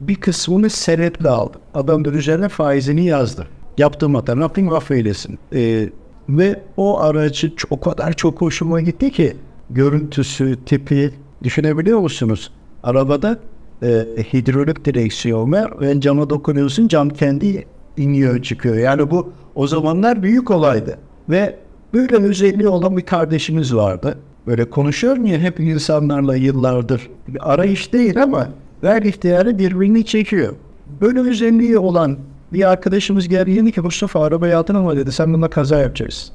bir 0.00 0.14
kısmını 0.14 0.70
senetle 0.70 1.28
aldım. 1.28 1.60
Adam 1.74 2.04
da 2.04 2.10
üzerine 2.10 2.48
faizini 2.48 3.04
yazdı. 3.04 3.46
Yaptığım 3.78 4.14
hata 4.14 4.36
Rabbim 4.36 4.72
affeylesin. 4.72 5.38
E, 5.54 5.88
ve 6.28 6.60
o 6.76 7.00
aracı 7.00 7.52
o 7.70 7.80
kadar 7.80 8.12
çok 8.12 8.40
hoşuma 8.40 8.80
gitti 8.80 9.10
ki 9.10 9.36
görüntüsü, 9.70 10.58
tipi 10.66 11.10
düşünebiliyor 11.42 11.98
musunuz? 11.98 12.52
Arabada 12.82 13.38
e, 13.82 13.86
hidrolik 14.32 14.84
direksiyon 14.84 15.52
var. 15.52 15.72
Ön 15.78 16.00
cama 16.00 16.30
dokunuyorsun 16.30 16.88
cam 16.88 17.08
kendi 17.08 17.66
iniyor 17.96 18.42
çıkıyor. 18.42 18.76
Yani 18.76 19.10
bu 19.10 19.32
o 19.54 19.66
zamanlar 19.66 20.22
büyük 20.22 20.50
olaydı. 20.50 20.98
Ve 21.28 21.56
böyle 21.94 22.16
özelliği 22.16 22.68
olan 22.68 22.96
bir 22.96 23.02
kardeşimiz 23.02 23.74
vardı. 23.74 24.18
Böyle 24.46 24.70
konuşuyorum 24.70 25.26
ya 25.26 25.38
hep 25.38 25.60
insanlarla 25.60 26.36
yıllardır. 26.36 27.10
Bir 27.28 27.52
arayış 27.52 27.92
değil 27.92 28.22
ama 28.22 28.48
ver 28.82 29.02
ihtiyarı 29.02 29.58
birbirini 29.58 30.04
çekiyor. 30.04 30.54
Böyle 31.00 31.20
özelliği 31.20 31.78
olan 31.78 32.18
bir 32.52 32.70
arkadaşımız 32.70 33.28
geldi 33.28 33.56
dedi 33.56 33.72
ki 33.72 33.80
Mustafa 33.80 34.24
arabayı 34.24 34.58
aldın 34.58 34.74
ama 34.74 34.96
dedi 34.96 35.12
sen 35.12 35.32
bununla 35.32 35.50
kaza 35.50 35.78
yapacaksın. 35.78 36.34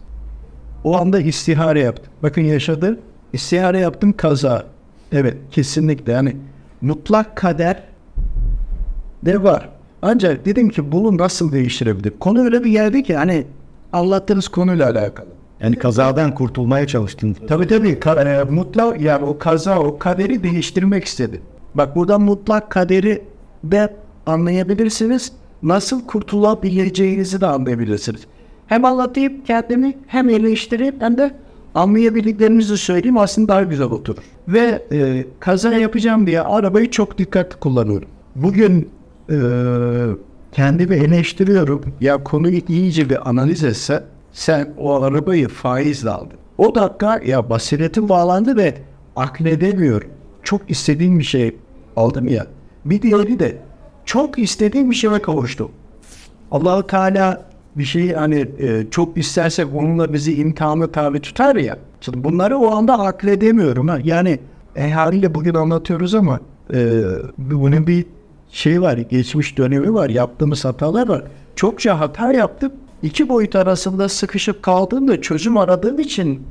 O 0.83 0.97
anda 0.97 1.19
istihare 1.19 1.79
yaptım. 1.79 2.13
Bakın 2.23 2.41
yaşadı. 2.41 2.99
İstihare 3.33 3.79
yaptım 3.79 4.13
kaza. 4.13 4.63
Evet 5.11 5.37
kesinlikle 5.51 6.11
yani 6.11 6.35
mutlak 6.81 7.35
kader 7.35 7.83
de 9.25 9.43
var. 9.43 9.69
Ancak 10.01 10.45
dedim 10.45 10.69
ki 10.69 10.91
bunu 10.91 11.17
nasıl 11.17 11.51
değiştirebilir? 11.51 12.13
Konu 12.19 12.43
öyle 12.43 12.63
bir 12.63 12.71
geldi 12.71 13.03
ki 13.03 13.15
hani 13.15 13.45
anlattığınız 13.93 14.47
konuyla 14.47 14.89
alakalı. 14.89 15.27
Yani 15.61 15.75
kazadan 15.75 16.35
kurtulmaya 16.35 16.87
çalıştın. 16.87 17.35
Tabii 17.47 17.67
tabii 17.67 17.89
ka- 17.93 18.41
e, 18.41 18.43
mutlak 18.43 19.01
yani 19.01 19.25
o 19.25 19.37
kaza 19.37 19.79
o 19.79 19.97
kaderi 19.97 20.43
değiştirmek 20.43 21.03
istedi. 21.05 21.41
Bak 21.75 21.95
buradan 21.95 22.21
mutlak 22.21 22.69
kaderi 22.69 23.21
de 23.63 23.95
anlayabilirsiniz. 24.25 25.31
Nasıl 25.63 26.05
kurtulabileceğinizi 26.05 27.41
de 27.41 27.45
anlayabilirsiniz. 27.45 28.21
Hem 28.67 28.85
anlatayım 28.85 29.33
kendimi 29.47 29.97
hem 30.07 30.29
eleştireyim 30.29 30.95
hem 30.99 31.17
de 31.17 31.31
anlayabildiklerinizi 31.75 32.77
söyleyeyim 32.77 33.17
aslında 33.17 33.47
daha 33.47 33.63
güzel 33.63 33.87
oturur. 33.87 34.23
Ve 34.47 34.85
e, 34.91 35.25
kaza 35.39 35.73
yapacağım 35.73 36.27
diye 36.27 36.41
arabayı 36.41 36.91
çok 36.91 37.17
dikkatli 37.17 37.59
kullanıyorum. 37.59 38.07
Bugün 38.35 38.89
e, 39.29 39.37
kendimi 40.51 40.95
eleştiriyorum. 40.95 41.81
Ya 42.01 42.23
konuyu 42.23 42.61
iyice 42.67 43.09
bir 43.09 43.29
analiz 43.29 43.63
etse 43.63 44.03
sen 44.31 44.73
o 44.77 45.01
arabayı 45.01 45.47
faizle 45.47 46.09
aldın. 46.09 46.37
O 46.57 46.75
dakika 46.75 47.19
ya 47.25 47.49
basiretim 47.49 48.09
bağlandı 48.09 48.57
ve 48.57 48.75
akledemiyorum. 49.15 50.09
Çok 50.43 50.61
istediğim 50.69 51.19
bir 51.19 51.23
şey 51.23 51.55
aldım 51.95 52.27
ya. 52.27 52.47
Bir 52.85 53.01
diğeri 53.01 53.39
de 53.39 53.57
çok 54.05 54.39
istediğim 54.39 54.91
bir 54.91 54.95
şeye 54.95 55.21
kavuştum. 55.21 55.71
Allahu 56.51 56.87
Teala 56.87 57.45
bir 57.75 57.83
şeyi 57.83 58.13
hani 58.13 58.47
e, 58.59 58.85
çok 58.91 59.17
istersek 59.17 59.67
onunla 59.75 60.13
bizi 60.13 60.35
imtihanı 60.35 60.91
tabi 60.91 61.19
tutar 61.19 61.55
ya. 61.55 61.77
Şimdi 62.01 62.23
bunları 62.23 62.57
o 62.57 62.71
anda 62.75 62.99
akledemiyorum. 62.99 63.87
Ha. 63.87 63.99
Yani 64.03 64.39
e, 64.75 64.91
haliyle 64.91 65.35
bugün 65.35 65.53
anlatıyoruz 65.53 66.15
ama 66.15 66.39
e, 66.73 67.01
bunun 67.37 67.87
bir 67.87 68.05
şey 68.51 68.81
var, 68.81 68.97
geçmiş 68.97 69.57
dönemi 69.57 69.93
var, 69.93 70.09
yaptığımız 70.09 70.65
hatalar 70.65 71.07
var. 71.07 71.23
Çokça 71.55 71.99
hata 71.99 72.33
yaptım. 72.33 72.71
İki 73.03 73.29
boyut 73.29 73.55
arasında 73.55 74.09
sıkışıp 74.09 74.63
kaldığımda 74.63 75.21
çözüm 75.21 75.57
aradığım 75.57 75.99
için 75.99 76.43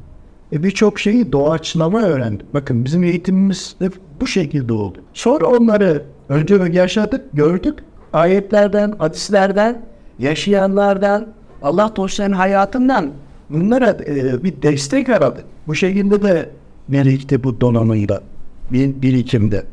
e, 0.54 0.62
birçok 0.62 1.00
şeyi 1.00 1.32
doğaçlama 1.32 2.02
öğrendim. 2.02 2.46
Bakın 2.54 2.84
bizim 2.84 3.04
eğitimimiz 3.04 3.76
hep 3.78 3.92
bu 4.20 4.26
şekilde 4.26 4.72
oldu. 4.72 4.98
Sonra 5.14 5.46
onları 5.46 6.02
önce 6.28 6.54
yaşadık, 6.72 7.24
gördük. 7.32 7.78
Ayetlerden, 8.12 8.94
hadislerden, 8.98 9.82
yaşayanlardan, 10.18 11.26
Allah 11.62 11.92
dostlarının 11.96 12.36
hayatından 12.36 13.10
bunlara 13.50 13.90
e, 13.90 14.44
bir 14.44 14.62
destek 14.62 15.08
aradık. 15.08 15.44
Bu 15.66 15.74
şekilde 15.74 16.22
de 16.22 16.50
birikti 16.88 17.44
bu 17.44 17.60
donanımıyla, 17.60 18.20
bir, 18.72 19.02
birikimde. 19.02 19.64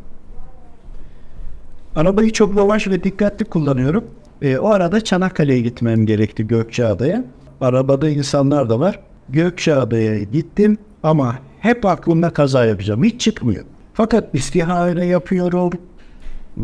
Arabayı 1.96 2.32
çok 2.32 2.58
yavaş 2.58 2.88
ve 2.88 3.04
dikkatli 3.04 3.46
kullanıyorum. 3.46 4.04
E, 4.42 4.58
o 4.58 4.70
arada 4.70 5.04
Çanakkale'ye 5.04 5.62
gitmem 5.62 6.06
gerekti 6.06 6.48
Gökçeada'ya. 6.48 7.26
Arabada 7.62 8.10
insanlar 8.10 8.70
da 8.70 8.80
var. 8.80 9.00
Gökçeada'ya 9.32 10.24
gittim 10.24 10.78
ama 11.04 11.36
hep 11.60 11.86
aklımda 11.86 12.30
kaza 12.30 12.66
yapacağım. 12.66 13.04
Hiç 13.04 13.22
çıkmıyor. 13.22 13.64
Fakat 13.94 14.36
istihare 14.36 15.06
yapıyorum. 15.06 15.72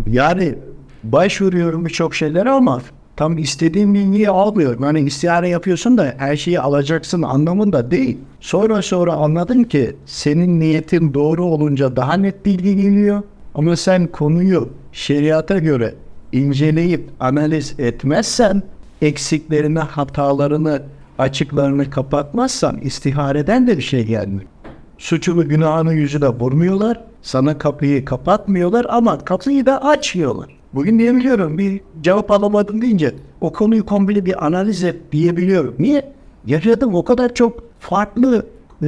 Yani 0.07 0.55
başvuruyorum 1.03 1.85
birçok 1.85 2.15
şeylere 2.15 2.49
ama 2.49 2.81
tam 3.15 3.37
istediğim 3.37 3.93
bilgiyi 3.93 4.29
almıyorum. 4.29 4.83
Yani 4.83 5.01
istihare 5.01 5.49
yapıyorsun 5.49 5.97
da 5.97 6.13
her 6.17 6.35
şeyi 6.35 6.59
alacaksın 6.59 7.21
anlamında 7.21 7.91
değil. 7.91 8.17
Sonra 8.39 8.81
sonra 8.81 9.13
anladım 9.13 9.63
ki 9.63 9.95
senin 10.05 10.59
niyetin 10.59 11.13
doğru 11.13 11.45
olunca 11.45 11.95
daha 11.95 12.13
net 12.13 12.45
bilgi 12.45 12.75
geliyor. 12.75 13.23
Ama 13.55 13.75
sen 13.75 14.07
konuyu 14.07 14.69
şeriata 14.91 15.57
göre 15.57 15.93
inceleyip 16.31 17.09
analiz 17.19 17.75
etmezsen 17.79 18.63
eksiklerini, 19.01 19.79
hatalarını, 19.79 20.81
açıklarını 21.17 21.89
kapatmazsan 21.89 22.77
istihareden 22.77 23.67
de 23.67 23.77
bir 23.77 23.81
şey 23.81 24.05
gelmiyor. 24.05 24.49
Suçunu 24.97 25.49
günahını 25.49 25.93
yüzüne 25.93 26.29
vurmuyorlar. 26.29 27.03
Sana 27.21 27.57
kapıyı 27.57 28.05
kapatmıyorlar 28.05 28.85
ama 28.89 29.25
kapıyı 29.25 29.65
da 29.65 29.83
açmıyorlar. 29.85 30.57
Bugün 30.73 30.99
diyebiliyorum 30.99 31.57
bir 31.57 31.81
cevap 32.01 32.31
alamadım 32.31 32.81
deyince 32.81 33.15
o 33.41 33.53
konuyu 33.53 33.85
komple 33.85 34.25
bir 34.25 34.45
analiz 34.45 34.83
et 34.83 34.95
diyebiliyorum. 35.11 35.75
Niye? 35.79 36.13
Yaşadım 36.45 36.95
o 36.95 37.03
kadar 37.03 37.33
çok 37.33 37.63
farklı 37.79 38.45
e, 38.83 38.87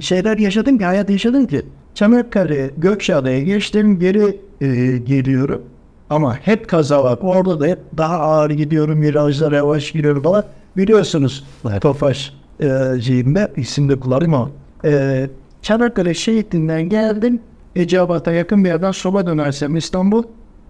şeyler 0.00 0.38
yaşadım 0.38 0.78
ki 0.78 0.84
hayat 0.84 1.10
yaşadım 1.10 1.46
ki. 1.46 1.62
Çanakkale, 1.94 2.70
Gökçeada'ya 2.76 3.42
geçtim 3.42 3.98
geri 3.98 4.40
e, 4.60 4.98
geliyorum. 4.98 5.62
Ama 6.10 6.36
hep 6.36 6.68
kaza 6.68 7.04
var. 7.04 7.18
Orada 7.22 7.60
da 7.60 7.66
hep 7.66 7.78
daha 7.98 8.18
ağır 8.18 8.50
gidiyorum. 8.50 9.02
Virajlara 9.02 9.56
yavaş 9.56 9.92
gidiyorum 9.92 10.22
falan. 10.22 10.44
Biliyorsunuz 10.76 11.44
Tofaş 11.80 12.32
e, 12.60 13.00
şeyinde 13.00 13.52
isimde 13.56 14.00
kullanayım 14.00 14.34
ama 14.34 14.50
e, 14.84 15.26
Çanakkale 15.62 16.14
şehitinden 16.14 16.88
geldim. 16.88 17.40
Eceabat'a 17.76 18.32
yakın 18.32 18.64
bir 18.64 18.68
yerden 18.68 18.92
soba 18.92 19.26
dönersem 19.26 19.76
İstanbul. 19.76 20.22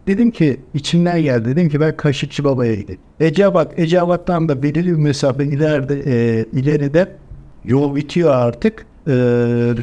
Dedim 0.06 0.30
ki 0.30 0.60
içimden 0.74 1.22
geldi. 1.22 1.48
Dedim 1.48 1.68
ki 1.68 1.80
ben 1.80 1.96
Kaşıkçı 1.96 2.44
Baba'ya 2.44 2.74
gideyim. 2.74 3.00
Eceabat, 3.20 3.78
Eceabat'tan 3.78 4.48
da 4.48 4.62
belirli 4.62 4.92
bir 4.92 5.02
mesafe 5.02 5.44
ileride, 5.44 5.94
e, 6.06 6.44
ileride 6.52 7.08
yol 7.64 7.94
bitiyor 7.94 8.34
artık. 8.34 8.86
E, 9.08 9.74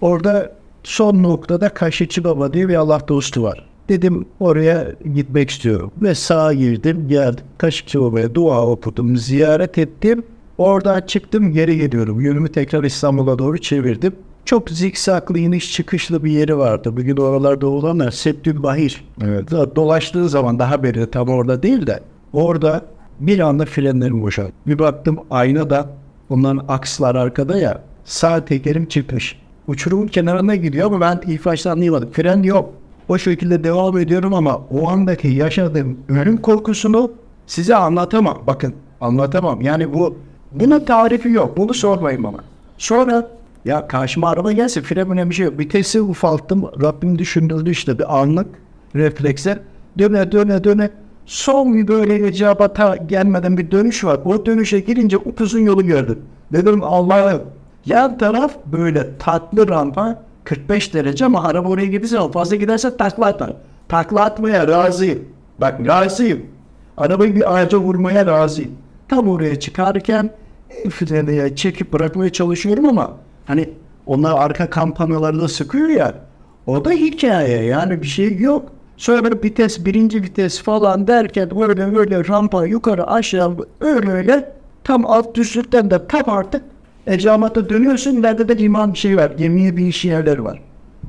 orada 0.00 0.52
son 0.82 1.22
noktada 1.22 1.68
Kaşıkçı 1.68 2.24
Baba 2.24 2.52
diye 2.52 2.68
bir 2.68 2.74
Allah 2.74 3.08
dostu 3.08 3.42
var. 3.42 3.66
Dedim 3.88 4.26
oraya 4.40 4.92
gitmek 5.14 5.50
istiyorum. 5.50 5.90
Ve 6.02 6.14
sağa 6.14 6.52
girdim 6.52 7.08
geldim. 7.08 7.44
Kaşıkçı 7.58 8.00
Baba'ya 8.00 8.34
dua 8.34 8.66
okudum. 8.66 9.16
Ziyaret 9.16 9.78
ettim. 9.78 10.22
Oradan 10.58 11.00
çıktım 11.00 11.52
geri 11.52 11.78
geliyorum. 11.78 12.20
Yönümü 12.20 12.52
tekrar 12.52 12.84
İstanbul'a 12.84 13.38
doğru 13.38 13.58
çevirdim. 13.58 14.12
Çok 14.44 14.70
zikzaklı 14.70 15.38
iniş 15.38 15.72
çıkışlı 15.72 16.24
bir 16.24 16.30
yeri 16.30 16.58
vardı. 16.58 16.96
Bugün 16.96 17.16
oralarda 17.16 17.66
olanlar 17.66 18.10
Septül 18.10 18.62
Bahir. 18.62 19.04
Evet. 19.24 19.50
Dolaştığı 19.50 20.28
zaman 20.28 20.58
daha 20.58 20.82
beri 20.82 21.10
tam 21.10 21.28
orada 21.28 21.62
değil 21.62 21.86
de 21.86 22.00
orada 22.32 22.82
bir 23.20 23.38
anda 23.40 23.64
frenlerim 23.64 24.22
boşaldı. 24.22 24.52
Bir 24.66 24.78
baktım 24.78 25.18
aynada 25.30 25.90
onların 26.30 26.64
akslar 26.68 27.14
arkada 27.14 27.58
ya 27.58 27.82
sağ 28.04 28.44
tekerim 28.44 28.86
çıkmış. 28.86 29.38
Uçurumun 29.68 30.06
kenarına 30.06 30.56
gidiyor 30.56 30.86
ama 30.86 31.00
ben 31.00 31.20
ilk 31.26 31.44
başta 31.44 31.70
anlayamadım. 31.70 32.10
Fren 32.12 32.42
yok. 32.42 32.74
O 33.08 33.18
şekilde 33.18 33.64
devam 33.64 33.98
ediyorum 33.98 34.34
ama 34.34 34.60
o 34.70 34.88
andaki 34.88 35.28
yaşadığım 35.28 35.98
ölüm 36.08 36.36
korkusunu 36.36 37.12
size 37.46 37.76
anlatamam. 37.76 38.42
Bakın 38.46 38.74
anlatamam. 39.00 39.60
Yani 39.60 39.94
bu 39.94 40.16
bunun 40.52 40.80
tarifi 40.80 41.28
yok. 41.28 41.56
Bunu 41.56 41.74
sormayın 41.74 42.24
bana. 42.24 42.36
Sonra 42.78 43.28
ya 43.64 43.88
karşıma 43.88 44.30
araba 44.30 44.52
gelse 44.52 44.82
frene 44.82 45.30
bir 45.30 45.34
şey 45.34 45.46
yok. 45.46 45.58
Vitesi 45.58 46.00
ufalttım. 46.00 46.70
Rabbim 46.82 47.18
düşündürdü 47.18 47.70
işte 47.70 47.98
bir 47.98 48.20
anlık 48.20 48.46
refleksler. 48.94 49.58
Döne 49.98 50.32
döne 50.32 50.64
döne. 50.64 50.90
Son 51.26 51.74
bir 51.74 51.88
böyle 51.88 52.28
icabata 52.28 52.96
gelmeden 52.96 53.58
bir 53.58 53.70
dönüş 53.70 54.04
var. 54.04 54.20
O 54.24 54.46
dönüşe 54.46 54.80
girince 54.80 55.16
upuzun 55.16 55.60
yolu 55.60 55.86
gördüm. 55.86 56.18
Dedim 56.52 56.82
Allah'ım. 56.82 57.42
Yan 57.86 58.18
taraf 58.18 58.56
böyle 58.66 59.18
tatlı 59.18 59.68
rampa 59.68 60.22
45 60.44 60.94
derece 60.94 61.24
ama 61.24 61.44
araba 61.44 61.68
oraya 61.68 61.86
giderse 61.86 62.20
o 62.20 62.32
fazla 62.32 62.56
giderse 62.56 62.96
takla 62.96 63.26
atar. 63.26 63.52
Takla 63.88 64.24
atmaya 64.24 64.68
razıyım. 64.68 65.24
Bak 65.58 65.86
razıyım. 65.86 66.46
Arabayı 66.96 67.34
bir 67.34 67.54
ağaca 67.56 67.78
vurmaya 67.78 68.26
razıyım. 68.26 68.72
Tam 69.08 69.28
oraya 69.28 69.60
çıkarken 69.60 70.30
freni 70.90 71.56
çekip 71.56 71.92
bırakmaya 71.92 72.32
çalışıyorum 72.32 72.86
ama 72.86 73.12
hani 73.46 73.70
onlar 74.06 74.38
arka 74.38 74.70
kampanyalarda 74.70 75.48
sıkıyor 75.48 75.88
ya. 75.88 76.14
O 76.66 76.84
da 76.84 76.90
hikaye 76.90 77.62
yani 77.62 78.02
bir 78.02 78.06
şey 78.06 78.38
yok. 78.38 78.72
Sonra 78.96 79.24
böyle 79.24 79.42
vites 79.42 79.84
birinci 79.84 80.22
vites 80.22 80.62
falan 80.62 81.06
derken 81.06 81.62
öyle 81.62 81.98
öyle 81.98 82.28
rampa 82.28 82.66
yukarı 82.66 83.06
aşağı 83.06 83.56
öyle 83.80 84.10
öyle 84.10 84.52
tam 84.84 85.06
alt 85.06 85.34
düzlükten 85.34 85.90
de 85.90 86.06
tam 86.06 86.22
artık 86.26 86.62
Ecamata 87.06 87.68
dönüyorsun 87.68 88.16
ileride 88.16 88.48
de 88.48 88.58
liman 88.58 88.92
bir 88.92 88.98
şey 88.98 89.16
var. 89.16 89.30
Gemiye 89.30 89.76
bir 89.76 89.86
iş 89.86 90.04
yerleri 90.04 90.44
var. 90.44 90.60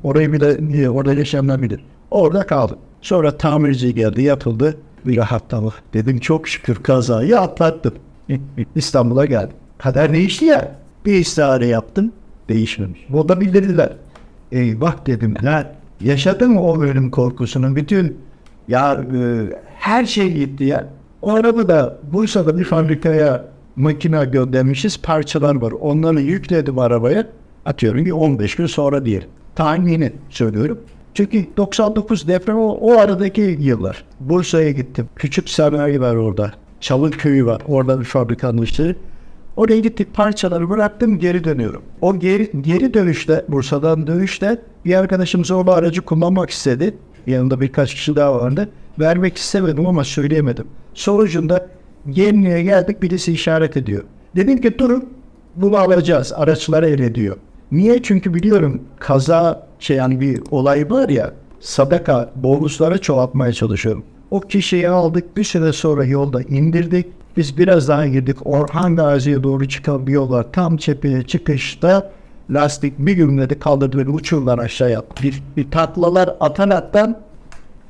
Orayı 0.04 0.34
bile 0.34 0.82
e, 0.82 0.90
orada 0.90 1.14
yaşayanlar 1.14 1.62
bilir. 1.62 1.86
Orada 2.12 2.46
kaldım. 2.46 2.78
Sonra 3.02 3.38
tamirci 3.38 3.96
geldi 3.96 4.22
yapıldı. 4.22 4.78
Bir 5.06 5.18
rahatlama. 5.18 5.72
Dedim 5.94 6.20
çok 6.20 6.48
şükür 6.48 6.76
kazayı 6.76 7.40
atlattım. 7.40 7.94
İstanbul'a 8.76 9.26
geldim. 9.26 9.56
Kader 9.78 10.14
değişti 10.14 10.46
ya. 10.46 10.72
Bir 11.06 11.14
istihare 11.14 11.68
yaptım. 11.68 12.12
Değişmemiş. 12.50 13.00
Bu 13.10 13.30
da 13.30 13.42
bildirdiler. 13.42 13.90
Eyvah 14.52 15.06
dedim 15.06 15.36
lan. 15.44 15.66
Yaşadın 16.02 16.52
mı 16.52 16.62
o 16.62 16.82
ölüm 16.82 17.12
korkusunu? 17.12 17.76
Bütün 17.76 18.18
ya 18.68 19.06
e, 19.16 19.50
her 19.76 20.06
şey 20.06 20.34
gitti 20.34 20.64
ya. 20.64 20.88
O 21.22 21.34
arada 21.34 21.68
da 21.68 21.98
Bursa'da 22.14 22.60
bir 22.60 22.64
fabrikaya 22.64 23.46
makine 23.76 24.26
göndermişiz 24.26 25.02
parçalar 25.02 25.56
var. 25.56 25.72
Onları 25.72 26.22
yükledim 26.22 26.80
arabaya. 26.80 27.28
Atıyorum 27.66 28.06
ki 28.06 28.14
15 28.14 28.56
gün 28.56 28.66
sonra 28.66 29.06
diyelim. 29.06 29.28
Tahmini 29.56 30.14
söylüyorum. 30.30 30.80
Çünkü 31.14 31.46
99 31.58 32.28
deprem 32.28 32.58
o, 32.58 32.70
o 32.82 32.98
aradaki 32.98 33.58
yıllar. 33.60 34.04
Bursa'ya 34.20 34.72
gittim. 34.72 35.10
Küçük 35.16 35.50
sanayi 35.50 36.02
var 36.02 36.16
orada. 36.16 36.52
Çalın 36.80 37.12
köyü 37.12 37.46
var. 37.46 37.62
Orada 37.68 38.00
bir 38.00 38.06
fabrikanın 38.06 38.62
işleri. 38.62 38.96
Oraya 39.58 39.80
gittik 39.80 40.14
parçaları 40.14 40.70
bıraktım 40.70 41.20
geri 41.20 41.44
dönüyorum. 41.44 41.82
O 42.02 42.20
geri, 42.20 42.52
geri 42.62 42.94
dönüşte 42.94 43.46
Bursa'dan 43.48 44.08
dönüşte 44.08 44.62
bir 44.86 44.96
arkadaşımız 44.96 45.52
orada 45.52 45.74
aracı 45.74 46.02
kullanmak 46.02 46.50
istedi. 46.50 46.98
Yanında 47.28 47.62
birkaç 47.62 47.94
kişi 47.94 48.16
daha 48.16 48.36
vardı. 48.36 48.70
Vermek 49.00 49.38
istemedim 49.38 49.88
ama 49.88 50.04
söyleyemedim. 50.04 50.68
Sonucunda 50.94 51.68
Gemliğe 52.10 52.64
geldik 52.64 53.02
birisi 53.02 53.34
işaret 53.34 53.78
ediyor. 53.78 54.04
Dedim 54.36 54.62
ki 54.62 54.80
durun 54.80 55.10
bunu 55.56 55.78
alacağız. 55.78 56.34
Araçlar 56.36 56.84
el 56.84 57.00
ediyor. 57.00 57.38
Niye? 57.72 58.04
Çünkü 58.04 58.34
biliyorum 58.34 58.82
kaza 59.00 59.68
şey 59.80 59.98
yani 59.98 60.20
bir 60.20 60.42
olay 60.52 60.90
var 60.90 61.10
ya 61.10 61.32
sadaka 61.60 62.32
bonusları 62.36 63.02
çoğaltmaya 63.02 63.54
çalışıyorum. 63.54 64.04
O 64.32 64.40
kişiyi 64.40 64.90
aldık 64.90 65.38
bir 65.38 65.44
süre 65.44 65.74
sonra 65.74 66.06
yolda 66.06 66.42
indirdik. 66.42 67.06
Biz 67.38 67.58
biraz 67.58 67.88
daha 67.88 68.08
girdik. 68.08 68.38
Orhan 68.48 68.96
Gazi'ye 68.96 69.44
doğru 69.44 69.68
çıkan 69.68 70.08
bir 70.08 70.12
yol 70.12 70.30
var. 70.30 70.46
Tam 70.52 70.78
çepeye 70.78 71.24
çıkışta 71.24 72.12
lastik 72.50 73.00
bir 73.00 73.14
gümledi 73.14 73.60
kaldırdı 73.60 73.98
beni 73.98 74.10
uçurlar 74.10 74.58
aşağıya. 74.58 75.04
Bir, 75.24 75.44
bir 75.58 75.72
tatlılar 75.72 76.36
atan 76.40 76.70
attan 76.70 77.18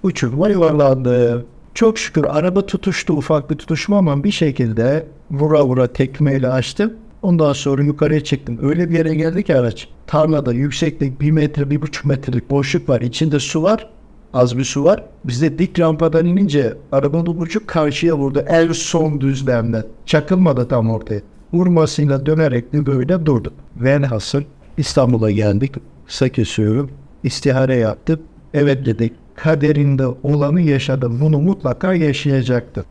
uçurma 0.03 0.49
yuvarlandı. 0.49 1.45
Çok 1.75 1.99
şükür 1.99 2.23
araba 2.23 2.65
tutuştu 2.65 3.13
ufak 3.13 3.49
bir 3.49 3.55
tutuşma 3.55 3.97
ama 3.97 4.23
bir 4.23 4.31
şekilde 4.31 5.07
vura 5.31 5.65
vura 5.65 5.87
tekmeyle 5.87 6.47
açtım. 6.47 6.93
Ondan 7.21 7.53
sonra 7.53 7.83
yukarıya 7.83 8.23
çıktım. 8.23 8.59
Öyle 8.61 8.89
bir 8.89 8.97
yere 8.97 9.15
geldi 9.15 9.43
ki 9.43 9.55
araç. 9.55 9.87
Tarlada 10.07 10.53
yükseklik 10.53 11.21
bir 11.21 11.31
metre, 11.31 11.69
bir 11.69 11.81
buçuk 11.81 12.05
metrelik 12.05 12.49
boşluk 12.49 12.89
var. 12.89 13.01
İçinde 13.01 13.39
su 13.39 13.63
var. 13.63 13.89
Az 14.33 14.57
bir 14.57 14.63
su 14.63 14.83
var. 14.83 15.03
Biz 15.25 15.41
de 15.41 15.59
dik 15.59 15.79
rampadan 15.79 16.25
inince 16.25 16.73
arabanın 16.91 17.41
ucu 17.41 17.65
karşıya 17.65 18.17
vurdu. 18.17 18.45
En 18.47 18.71
son 18.71 19.21
düzlemden. 19.21 19.83
Çakılmadı 20.05 20.67
tam 20.67 20.89
ortaya. 20.89 21.21
Vurmasıyla 21.53 22.25
dönerek 22.25 22.73
de 22.73 22.85
böyle 22.85 23.25
durdu. 23.25 23.53
Velhasıl 23.75 24.41
İstanbul'a 24.77 25.31
geldik. 25.31 25.75
Kısa 26.07 26.29
kesiyorum. 26.29 26.91
İstihare 27.23 27.75
yaptık. 27.75 28.19
Evet 28.53 28.85
dedik. 28.85 29.24
Kaderinde 29.35 30.07
olanı 30.23 30.61
yaşadım. 30.61 31.17
Bunu 31.21 31.39
mutlaka 31.39 31.93
yaşayacaktı. 31.93 32.85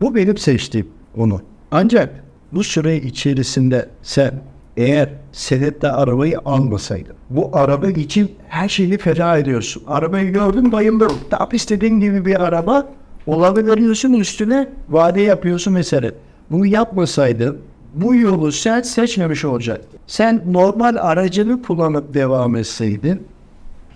Bu 0.00 0.14
benim 0.14 0.36
seçtiğim 0.36 0.88
onu. 1.16 1.40
Ancak 1.70 2.24
bu 2.52 2.64
süre 2.64 2.96
içerisinde 2.96 3.88
sen 4.02 4.34
eğer 4.76 5.08
senetle 5.32 5.88
arabayı 5.88 6.38
almasaydın, 6.44 7.14
bu 7.30 7.50
araba 7.52 7.90
için 7.90 8.32
her 8.48 8.68
şeyi 8.68 8.98
feda 8.98 9.38
ediyorsun. 9.38 9.82
Arabayı 9.86 10.32
gördün 10.32 10.72
bayıldım. 10.72 11.12
Tam 11.30 11.48
istediğin 11.52 12.00
gibi 12.00 12.26
bir 12.26 12.44
araba 12.44 12.88
olanı 13.26 13.66
veriyorsun 13.66 14.12
üstüne 14.12 14.68
vade 14.88 15.20
yapıyorsun 15.20 15.72
mesela. 15.72 16.10
Bunu 16.50 16.66
yapmasaydın 16.66 17.58
bu 17.94 18.14
yolu 18.14 18.52
sen 18.52 18.82
seçmemiş 18.82 19.44
olacaktın. 19.44 20.00
Sen 20.06 20.42
normal 20.46 20.96
aracını 20.96 21.62
kullanıp 21.62 22.14
devam 22.14 22.56
etseydin 22.56 23.22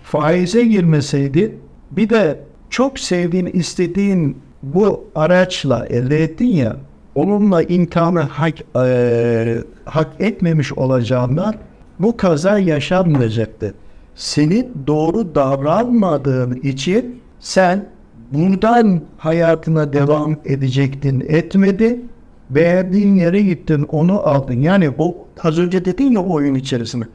faize 0.03 0.65
girmeseydin 0.65 1.59
bir 1.91 2.09
de 2.09 2.39
çok 2.69 2.99
sevdiğin 2.99 3.45
istediğin 3.45 4.37
bu 4.63 5.07
araçla 5.15 5.85
elde 5.85 6.23
ettin 6.23 6.47
ya 6.47 6.75
onunla 7.15 7.63
imtihanı 7.63 8.19
hak, 8.19 8.53
eee, 8.75 9.63
hak 9.85 10.07
etmemiş 10.19 10.73
olacağından 10.73 11.55
bu 11.99 12.17
kaza 12.17 12.59
yaşanmayacaktı. 12.59 13.73
Senin 14.15 14.71
doğru 14.87 15.35
davranmadığın 15.35 16.55
için 16.55 17.21
sen 17.39 17.85
buradan 18.31 19.01
hayatına 19.17 19.93
devam 19.93 20.37
edecektin 20.45 21.19
etmedi. 21.19 22.01
Beğendiğin 22.49 23.15
yere 23.15 23.41
gittin 23.41 23.83
onu 23.83 24.27
aldın. 24.27 24.61
Yani 24.61 24.97
bu 24.97 25.17
az 25.43 25.59
önce 25.59 25.85
dedin 25.85 26.11
ya 26.11 26.23
oyun 26.23 26.55
içerisinde. 26.55 27.05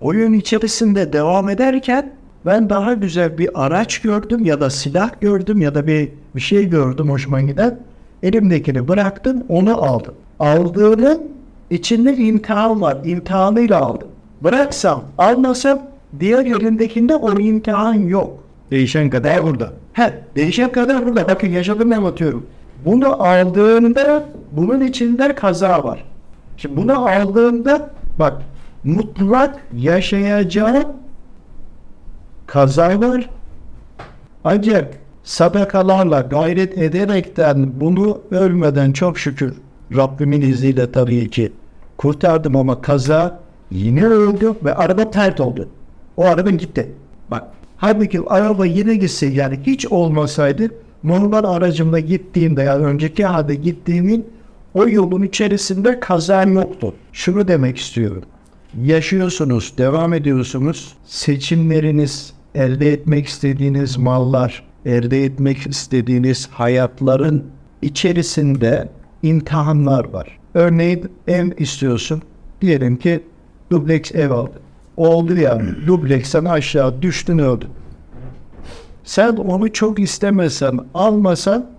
Oyun 0.00 0.32
içerisinde 0.32 1.12
devam 1.12 1.48
ederken 1.48 2.12
ben 2.46 2.70
daha 2.70 2.94
güzel 2.94 3.38
bir 3.38 3.64
araç 3.64 3.98
gördüm 3.98 4.44
ya 4.44 4.60
da 4.60 4.70
silah 4.70 5.10
gördüm 5.20 5.60
ya 5.60 5.74
da 5.74 5.86
bir, 5.86 6.08
bir 6.36 6.40
şey 6.40 6.68
gördüm 6.68 7.10
hoşuma 7.10 7.40
giden. 7.40 7.78
Elimdekini 8.22 8.88
bıraktım 8.88 9.44
onu 9.48 9.82
aldım. 9.84 10.14
Aldığının 10.38 11.22
içinde 11.70 12.16
imtihan 12.16 12.80
var. 12.80 12.96
İmtihanıyla 13.04 13.80
aldım. 13.80 14.08
Bıraksam 14.40 15.04
almasam 15.18 15.78
diğer 16.20 16.46
elindekinde 16.46 17.16
o 17.16 17.38
imtihan 17.38 17.94
yok. 17.94 18.38
Değişen 18.70 19.10
kadar 19.10 19.42
burada. 19.42 19.72
He, 19.92 20.14
değişen 20.36 20.72
kadar 20.72 21.06
burada. 21.06 21.28
Bakın 21.28 21.48
yaşadım 21.48 21.92
anlatıyorum. 21.92 22.46
Bunu 22.84 23.22
aldığında 23.22 24.24
bunun 24.52 24.80
içinde 24.80 25.34
kaza 25.34 25.84
var. 25.84 26.04
Şimdi 26.56 26.76
bunu 26.76 27.08
aldığında 27.08 27.90
bak 28.18 28.42
mutlak 28.84 29.60
yaşayacağın 29.76 31.03
kaza 32.46 33.00
var. 33.00 33.30
Ancak 34.44 34.94
sadakalarla 35.24 36.20
gayret 36.20 36.78
ederekten 36.78 37.80
bunu 37.80 38.20
ölmeden 38.30 38.92
çok 38.92 39.18
şükür 39.18 39.54
Rabbimin 39.96 40.40
izniyle 40.40 40.92
tabii 40.92 41.30
ki 41.30 41.52
kurtardım 41.96 42.56
ama 42.56 42.80
kaza 42.80 43.38
yine 43.70 44.04
öldü 44.04 44.54
ve 44.64 44.74
araba 44.74 45.10
tert 45.10 45.40
oldu. 45.40 45.68
O 46.16 46.24
araba 46.24 46.50
gitti. 46.50 46.92
Bak 47.30 47.44
halbuki 47.76 48.20
araba 48.26 48.66
yine 48.66 48.94
gitse 48.94 49.26
yani 49.26 49.60
hiç 49.66 49.86
olmasaydı 49.86 50.70
normal 51.04 51.44
aracımla 51.44 52.00
gittiğimde 52.00 52.62
yani 52.62 52.84
önceki 52.84 53.24
halde 53.24 53.54
gittiğimin 53.54 54.26
o 54.74 54.88
yolun 54.88 55.22
içerisinde 55.22 56.00
kaza 56.00 56.42
yoktu. 56.42 56.94
Şunu 57.12 57.48
demek 57.48 57.78
istiyorum. 57.78 58.22
Yaşıyorsunuz, 58.82 59.74
devam 59.78 60.14
ediyorsunuz. 60.14 60.94
Seçimleriniz, 61.04 62.32
elde 62.54 62.92
etmek 62.92 63.26
istediğiniz 63.26 63.96
mallar, 63.96 64.62
elde 64.84 65.24
etmek 65.24 65.66
istediğiniz 65.66 66.48
hayatların 66.52 67.44
içerisinde 67.82 68.88
imtihanlar 69.22 70.04
var. 70.04 70.38
Örneğin 70.54 71.12
ev 71.28 71.50
istiyorsun. 71.58 72.22
Diyelim 72.60 72.96
ki 72.96 73.20
dubleks 73.70 74.14
ev 74.14 74.30
aldın. 74.30 74.60
Oldu 74.96 75.36
ya, 75.36 75.62
dubleksten 75.86 76.44
aşağı 76.44 77.02
düştün 77.02 77.38
öldün. 77.38 77.70
Sen 79.04 79.36
onu 79.36 79.72
çok 79.72 79.98
istemesen, 79.98 80.78
almasan, 80.94 81.70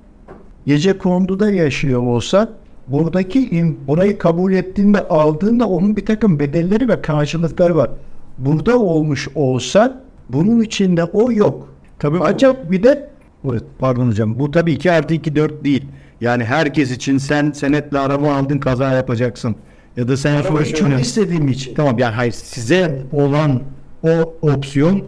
gece 0.66 0.98
konduda 0.98 1.52
yaşıyor 1.52 2.02
olsan, 2.02 2.50
buradaki 2.88 3.76
burayı 3.88 4.18
kabul 4.18 4.54
ettiğinde, 4.54 5.08
aldığında 5.08 5.68
onun 5.68 5.96
bir 5.96 6.06
takım 6.06 6.40
bedelleri 6.40 6.90
ve 6.90 7.02
karşılıkları 7.02 7.76
var. 7.76 7.90
Burada 8.38 8.80
olmuş 8.80 9.28
olsan, 9.36 10.02
bunun 10.30 10.62
içinde 10.62 11.04
o 11.04 11.32
yok. 11.32 11.76
Tabii 12.00 12.18
Ancak 12.22 12.72
bir 12.72 12.84
de 12.84 13.10
Evet, 13.52 13.64
pardon 13.80 14.08
hocam. 14.08 14.40
Bu 14.40 14.52
tabii 14.52 14.72
2 14.74 14.92
artı 14.92 15.14
2 15.14 15.36
4 15.36 15.64
değil. 15.64 15.86
Yani 16.22 16.44
herkes 16.44 16.92
için 16.92 17.18
sen 17.18 17.52
senetle 17.52 18.00
araba 18.00 18.36
aldın 18.36 18.58
kaza 18.58 18.92
yapacaksın. 18.92 19.56
Ya 19.98 20.08
da 20.08 20.18
sen 20.18 20.42
şöyle- 20.42 20.66
çok 20.66 21.02
istediğim 21.02 21.48
için. 21.48 21.76
Tamam 21.76 21.98
yani 22.00 22.16
hayır 22.16 22.32
size 22.32 23.02
olan 23.12 23.62
o 24.04 24.34
opsiyon 24.42 25.04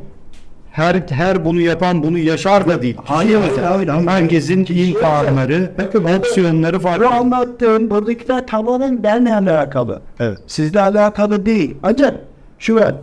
her 0.77 1.03
her 1.09 1.45
bunu 1.45 1.61
yapan 1.61 2.03
bunu 2.03 2.17
yaşar 2.17 2.67
da 2.67 2.81
değil. 2.81 2.97
Hayır, 3.05 3.39
hayır. 3.63 3.87
Herkesin 4.07 4.65
imkanları, 4.69 5.71
opsiyonları 6.19 6.75
Bu 6.75 6.79
farklı. 6.79 7.07
anlattığım 7.07 7.89
buradakiler 7.89 8.47
tamamen 8.47 9.03
benimle 9.03 9.33
alakalı. 9.33 10.01
Evet. 10.19 10.37
Sizle 10.47 10.81
alakalı 10.81 11.45
değil. 11.45 11.75
Ancak 11.83 12.15
şu 12.59 12.75
var. 12.75 12.95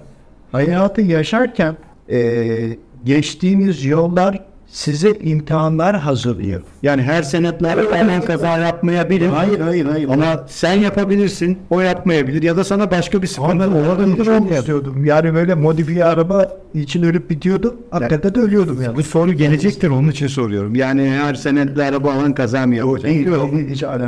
Hayatı 0.52 1.00
yaşarken 1.00 1.76
eee 2.08 2.78
geçtiğiniz 3.04 3.84
yollar 3.84 4.40
size 4.74 5.10
imtihanlar 5.10 5.96
hazırlıyor. 5.96 6.62
Yani 6.82 7.02
her 7.02 7.22
senetle 7.22 7.68
hemen 7.92 8.22
kaza 8.22 8.58
yapmayabilir. 8.58 9.28
Hayır, 9.28 9.60
hayır, 9.60 9.87
hayır. 9.87 10.08
Ama 10.08 10.44
sen 10.48 10.72
yapabilirsin, 10.72 11.58
o 11.70 11.80
yapmayabilir 11.80 12.42
ya 12.42 12.56
da 12.56 12.64
sana 12.64 12.90
başka 12.90 13.22
bir 13.22 13.26
sıkıntı 13.26 13.70
olabilir 13.70 14.26
olabilir. 14.26 14.58
istiyordum. 14.58 15.04
Yani 15.04 15.34
böyle 15.34 15.54
modifiye 15.54 16.04
araba 16.04 16.58
için 16.74 17.02
ölüp 17.02 17.30
bitiyordu. 17.30 17.76
Hakikaten 17.90 18.34
de 18.34 18.40
ölüyordum 18.40 18.82
yani. 18.82 18.96
Bu 18.96 19.02
soru 19.02 19.32
gelecektir 19.32 19.88
onun 19.88 20.08
için 20.08 20.26
soruyorum. 20.26 20.74
Yani 20.74 21.10
her 21.10 21.34
senetle 21.34 21.84
araba 21.84 22.12
alan 22.12 22.34
kaza 22.34 22.66
mı 22.66 22.74
yapacak? 22.74 23.12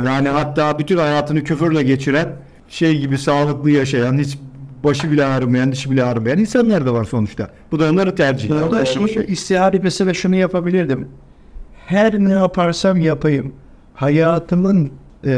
Yani 0.05 0.29
hatta 0.29 0.79
bütün 0.79 0.97
hayatını 0.97 1.43
küfürle 1.43 1.83
geçiren, 1.83 2.27
şey 2.69 2.99
gibi 2.99 3.17
sağlıklı 3.17 3.71
yaşayan, 3.71 4.17
hiç 4.17 4.37
başı 4.87 5.11
bile 5.11 5.25
ağrımayan, 5.25 5.71
dişi 5.71 5.91
bile 5.91 6.03
ağrımayan 6.03 6.37
insanlar 6.39 6.85
da 6.85 6.93
var 6.93 7.03
sonuçta. 7.03 7.49
Bu 7.71 7.79
da 7.79 7.89
onları 7.91 8.15
tercih. 8.15 8.51
Orada 8.63 8.85
şimdi 8.85 9.25
istihare 9.27 9.79
mesela 9.83 10.13
şunu 10.13 10.35
yapabilirdim. 10.35 11.07
Her 11.85 12.19
ne 12.19 12.31
yaparsam 12.31 12.97
yapayım. 13.01 13.53
Hayatımın 13.93 14.91
eee, 15.23 15.31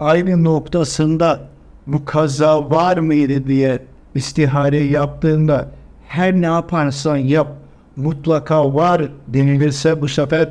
aynı 0.00 0.44
noktasında 0.44 1.40
bu 1.86 2.04
kaza 2.04 2.70
var 2.70 2.96
mıydı 2.98 3.46
diye 3.46 3.78
istihare 4.14 4.78
yaptığında 4.78 5.68
her 6.08 6.32
ne 6.40 6.46
yaparsan 6.46 7.16
yap 7.16 7.48
mutlaka 7.96 8.74
var 8.74 9.02
denilirse 9.28 10.00
bu 10.00 10.08
sefer 10.08 10.48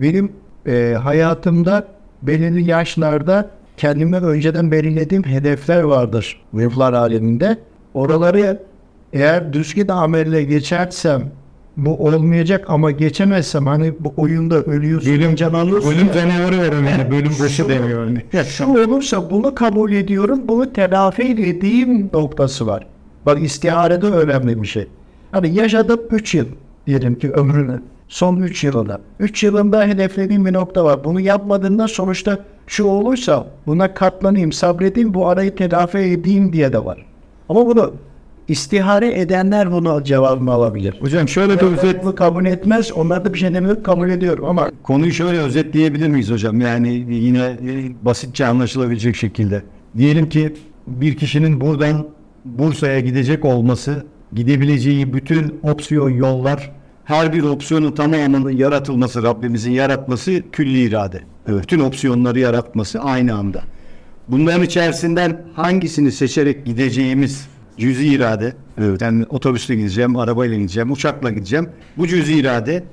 benim 0.00 0.32
eee, 0.66 0.94
hayatımda 0.94 1.86
belirli 2.22 2.70
yaşlarda 2.70 3.50
kendime 3.80 4.16
önceden 4.16 4.70
belirlediğim 4.70 5.24
hedefler 5.24 5.82
vardır 5.82 6.42
ruhlar 6.54 6.92
aleminde. 6.92 7.58
Oraları 7.94 8.62
eğer 9.12 9.52
düzgün 9.52 9.88
amelle 9.88 10.42
geçersem 10.42 11.22
bu 11.76 12.06
olmayacak 12.06 12.64
ama 12.68 12.90
geçemezsem 12.90 13.66
hani 13.66 13.92
bu 14.00 14.12
oyunda 14.16 14.62
ölüyorsun. 14.62 15.12
Bölüm, 15.12 15.34
can 15.34 15.54
alıyorsun 15.54 15.94
bölüm 15.94 16.12
canavarı 16.12 16.58
verim 16.58 16.84
yani. 16.84 17.10
Bölüm 17.10 17.32
başı 17.40 17.68
demiyor. 17.68 18.06
Yani. 18.06 18.22
Ya 18.32 18.44
şu 18.44 18.66
olursa 18.66 19.30
bunu 19.30 19.54
kabul 19.54 19.92
ediyorum, 19.92 20.40
bunu 20.48 20.72
telafi 20.72 21.22
edeyim 21.22 22.10
noktası 22.12 22.66
var. 22.66 22.86
Bak 23.26 23.42
istiharede 23.42 24.06
önemli 24.06 24.62
bir 24.62 24.68
şey. 24.68 24.86
Hani 25.32 25.54
yaşadım 25.54 26.00
3 26.10 26.34
yıl 26.34 26.46
diyelim 26.86 27.18
ki 27.18 27.30
ömrünü. 27.30 27.82
Son 28.10 28.36
3 28.36 28.64
yılında. 28.64 29.00
3 29.18 29.42
yılında 29.42 29.86
hedeflediğim 29.86 30.46
bir 30.46 30.52
nokta 30.52 30.84
var. 30.84 31.04
Bunu 31.04 31.20
yapmadığında 31.20 31.88
sonuçta 31.88 32.38
şu 32.66 32.84
olursa 32.84 33.46
buna 33.66 33.94
katlanayım, 33.94 34.52
sabredeyim, 34.52 35.14
bu 35.14 35.28
arayı 35.28 35.54
telafi 35.54 35.98
edeyim 35.98 36.52
diye 36.52 36.72
de 36.72 36.84
var. 36.84 37.06
Ama 37.48 37.66
bunu 37.66 37.92
istihare 38.48 39.20
edenler 39.20 39.72
bunu 39.72 40.04
cevabını 40.04 40.52
alabilir. 40.52 40.96
Hocam 41.00 41.28
şöyle 41.28 41.60
bir 41.60 41.66
özet, 41.66 42.04
Bunu 42.04 42.14
kabul 42.14 42.46
etmez, 42.46 42.92
onlar 42.92 43.24
da 43.24 43.34
bir 43.34 43.38
şey 43.38 43.54
demiyor, 43.54 43.82
kabul 43.82 44.10
ediyorum 44.10 44.44
ama 44.44 44.70
konuyu 44.82 45.12
şöyle 45.12 45.38
özetleyebilir 45.38 46.08
miyiz 46.08 46.30
hocam? 46.30 46.60
Yani 46.60 46.88
yine 47.08 47.38
e, 47.38 48.04
basitçe 48.04 48.46
anlaşılabilecek 48.46 49.16
şekilde. 49.16 49.62
Diyelim 49.96 50.28
ki 50.28 50.54
bir 50.86 51.16
kişinin 51.16 51.60
buradan 51.60 52.06
Bursa'ya 52.44 53.00
gidecek 53.00 53.44
olması, 53.44 54.04
gidebileceği 54.32 55.12
bütün 55.12 55.60
opsiyon 55.62 56.10
yollar 56.10 56.79
her 57.10 57.32
bir 57.32 57.42
opsiyonun 57.42 57.92
tamamının 57.92 58.50
yaratılması, 58.50 59.22
Rabbimizin 59.22 59.72
yaratması 59.72 60.42
külli 60.52 60.82
irade. 60.82 61.20
Bütün 61.48 61.80
opsiyonları 61.80 62.38
yaratması 62.38 63.00
aynı 63.00 63.34
anda. 63.34 63.62
Bunların 64.28 64.62
içerisinden 64.62 65.42
hangisini 65.54 66.12
seçerek 66.12 66.66
gideceğimiz 66.66 67.48
cüzi 67.78 68.06
irade. 68.06 68.54
Yani 69.00 69.24
otobüsle 69.28 69.74
gideceğim, 69.74 70.16
arabayla 70.16 70.56
gideceğim, 70.56 70.92
uçakla 70.92 71.30
gideceğim. 71.30 71.68
Bu 71.96 72.06
cüzi 72.06 72.34
irade. 72.34 72.84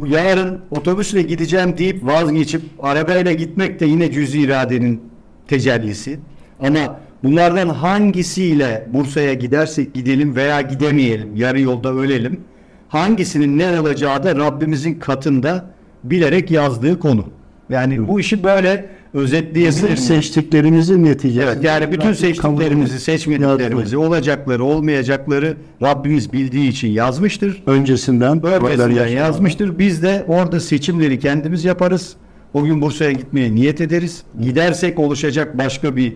Bu 0.00 0.06
yarın 0.06 0.60
otobüsle 0.70 1.22
gideceğim 1.22 1.78
deyip 1.78 2.06
vazgeçip 2.06 2.62
arabayla 2.82 3.32
gitmek 3.32 3.80
de 3.80 3.86
yine 3.86 4.12
cüzi 4.12 4.40
iradenin 4.40 5.02
tecellisi. 5.48 6.18
Ama 6.60 7.00
bunlardan 7.24 7.68
hangisiyle 7.68 8.88
Bursa'ya 8.92 9.34
gidersek 9.34 9.94
gidelim 9.94 10.36
veya 10.36 10.60
gidemeyelim, 10.60 11.36
yarı 11.36 11.60
yolda 11.60 11.92
ölelim. 11.94 12.40
Hangisinin 12.88 13.58
ne 13.58 13.78
alacağı 13.78 14.22
da 14.22 14.36
Rabbimizin 14.36 14.94
katında 14.94 15.70
bilerek 16.04 16.50
yazdığı 16.50 16.98
konu. 16.98 17.24
Yani 17.70 18.08
bu 18.08 18.20
işi 18.20 18.44
böyle 18.44 18.86
Bizim 19.14 19.20
özetleyebiliriz. 19.24 20.06
seçtiklerimizin 20.06 21.04
neticesi. 21.04 21.46
Evet, 21.46 21.64
yani 21.64 21.92
bütün 21.92 22.12
seçtiklerimizi, 22.12 23.00
seçmediklerimizi, 23.00 23.96
olacakları, 23.98 24.64
olmayacakları 24.64 25.56
Rabbimiz 25.82 26.32
bildiği 26.32 26.68
için 26.68 26.88
yazmıştır. 26.88 27.62
öncesinden 27.66 28.42
böyle 28.42 28.56
Öncesinden 28.56 29.06
yazmıştır. 29.06 29.78
Biz 29.78 30.02
de 30.02 30.24
orada 30.28 30.60
seçimleri 30.60 31.18
kendimiz 31.18 31.64
yaparız. 31.64 32.16
O 32.54 32.64
gün 32.64 32.80
Bursa'ya 32.80 33.12
gitmeye 33.12 33.54
niyet 33.54 33.80
ederiz. 33.80 34.22
Gidersek 34.40 34.98
oluşacak 34.98 35.58
başka 35.58 35.96
bir 35.96 36.14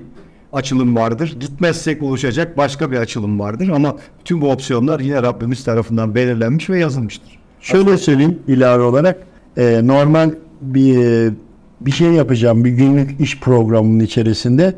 açılım 0.53 0.97
vardır. 0.97 1.37
Gitmezsek 1.41 2.03
oluşacak 2.03 2.57
başka 2.57 2.91
bir 2.91 2.97
açılım 2.97 3.41
vardır. 3.41 3.69
Ama 3.69 3.97
tüm 4.25 4.41
bu 4.41 4.51
opsiyonlar 4.51 5.01
yine 5.01 5.23
Rabbimiz 5.23 5.65
tarafından 5.65 6.15
belirlenmiş 6.15 6.71
ve 6.71 6.79
yazılmıştır. 6.79 7.39
Şöyle 7.61 7.97
söyleyeyim 7.97 8.39
ilave 8.49 8.83
olarak 8.83 9.19
e, 9.57 9.81
normal 9.85 10.31
bir 10.61 11.33
bir 11.81 11.91
şey 11.91 12.13
yapacağım 12.13 12.65
bir 12.65 12.71
günlük 12.71 13.21
iş 13.21 13.41
programının 13.41 14.01
içerisinde 14.01 14.75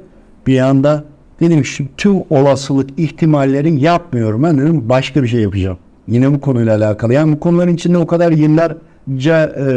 bir 0.47 0.59
anda 0.61 1.05
dedim 1.41 1.65
şu 1.65 1.85
tüm 1.97 2.17
olasılık 2.31 2.91
ihtimallerin 2.97 3.79
yapmıyorum 3.79 4.43
ben 4.43 4.59
dedim 4.59 4.89
başka 4.89 5.23
bir 5.23 5.29
şey 5.29 5.41
yapacağım. 5.41 5.79
Yine 6.09 6.33
bu 6.33 6.41
konuyla 6.41 6.77
alakalı. 6.77 7.13
Yani 7.13 7.33
bu 7.33 7.41
konuların 7.41 7.75
içinde 7.75 7.99
o 7.99 8.07
kadar 8.07 8.33
yıllarca 8.33 9.53
e, 9.59 9.69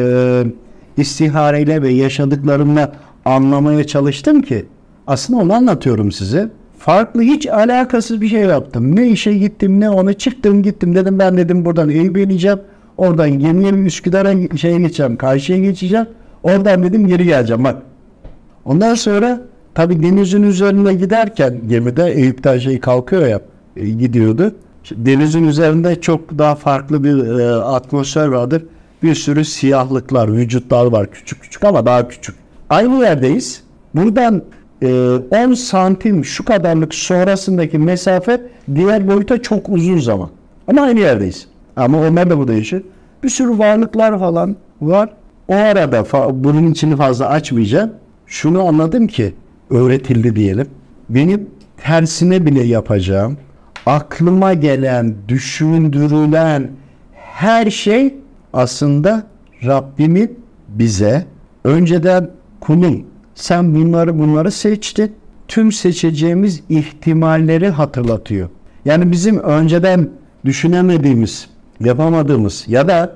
istihareyle 0.98 1.82
ve 1.82 1.90
yaşadıklarımla 1.90 2.96
anlamaya 3.26 3.88
çalıştım 3.88 4.42
ki 4.42 4.66
aslında 5.08 5.42
onu 5.42 5.54
anlatıyorum 5.54 6.12
size. 6.12 6.50
Farklı 6.78 7.22
hiç 7.22 7.48
alakasız 7.48 8.22
bir 8.22 8.28
şey 8.28 8.42
yaptım. 8.42 8.96
Ne 8.96 9.08
işe 9.08 9.34
gittim 9.34 9.80
ne 9.80 9.90
ona 9.90 10.14
çıktım 10.14 10.64
gittim 10.64 10.96
dedim 10.96 11.20
ben 11.20 11.38
dedim 11.38 11.66
buradan 11.66 11.90
Eyüp'e 11.90 12.24
ineceğim. 12.24 12.60
Oradan 12.98 13.40
gemiye 13.40 13.72
Üsküdar'a 13.72 14.58
şeye 14.58 14.80
geçeceğim. 14.80 15.18
Karşıya 15.18 15.60
geçeceğim. 15.60 16.06
Oradan 16.44 16.84
dedim 16.84 17.08
geri 17.08 17.26
geleceğim 17.26 17.64
bak. 17.64 17.76
Ondan 18.66 18.96
sonra 18.96 19.42
tabii 19.76 20.04
denizin 20.04 20.44
üzerine 20.44 20.94
giderken 20.94 21.68
gemide 21.68 22.12
Eyüp'ten 22.12 22.58
şey 22.58 22.80
kalkıyor 22.80 23.28
ya 23.28 23.42
e, 23.76 23.90
gidiyordu. 23.90 24.56
Denizin 24.92 25.48
üzerinde 25.48 26.02
çok 26.02 26.38
daha 26.38 26.56
farklı 26.56 27.04
bir 27.04 27.40
e, 27.40 27.52
atmosfer 27.56 28.28
vardır. 28.28 28.66
Bir 29.04 29.16
sürü 29.16 29.46
siyahlıklar, 29.46 30.34
vücutlar 30.34 30.86
var 30.86 31.12
küçük 31.12 31.42
küçük 31.42 31.64
ama 31.64 31.86
daha 31.86 32.08
küçük. 32.08 32.36
Aynı 32.70 33.04
yerdeyiz. 33.04 33.64
Buradan 33.96 34.44
10 34.82 35.54
santim 35.54 36.26
şu 36.26 36.46
kadarlık 36.46 36.94
sonrasındaki 36.94 37.78
mesafe 37.78 38.42
diğer 38.76 39.08
boyuta 39.08 39.42
çok 39.42 39.70
uzun 39.70 39.98
zaman. 39.98 40.30
Ama 40.68 40.82
aynı 40.82 41.00
yerdeyiz. 41.00 41.48
Ama 41.76 42.02
onlar 42.02 42.30
da 42.30 42.38
burada 42.38 42.54
yaşıyor. 42.54 42.82
Bir 43.24 43.30
sürü 43.30 43.58
varlıklar 43.58 44.20
falan 44.20 44.56
var. 44.82 45.10
O 45.48 45.54
arada 45.56 46.06
bunun 46.44 46.72
içini 46.72 46.96
fazla 46.96 47.30
açmayacağım. 47.30 47.92
Şunu 48.26 48.68
anladım 48.68 49.08
ki 49.08 49.34
öğretildi 49.70 50.36
diyelim. 50.36 50.68
Benim 51.10 51.50
tersine 51.78 52.46
bile 52.46 52.64
yapacağım. 52.64 53.38
Aklıma 53.86 54.54
gelen, 54.54 55.16
düşündürülen 55.28 56.72
her 57.14 57.72
şey 57.72 58.16
aslında 58.54 59.24
Rabbimin 59.66 60.40
bize 60.70 61.26
önceden 61.64 62.30
kulum 62.60 63.06
sen 63.38 63.76
bunları 63.76 64.20
bunları 64.20 64.52
seçtin. 64.52 65.12
Tüm 65.48 65.72
seçeceğimiz 65.72 66.64
ihtimalleri 66.70 67.70
hatırlatıyor. 67.70 68.50
Yani 68.86 69.12
bizim 69.12 69.40
önceden 69.40 70.10
düşünemediğimiz, 70.46 71.50
yapamadığımız 71.80 72.66
ya 72.68 72.88
da 72.88 73.16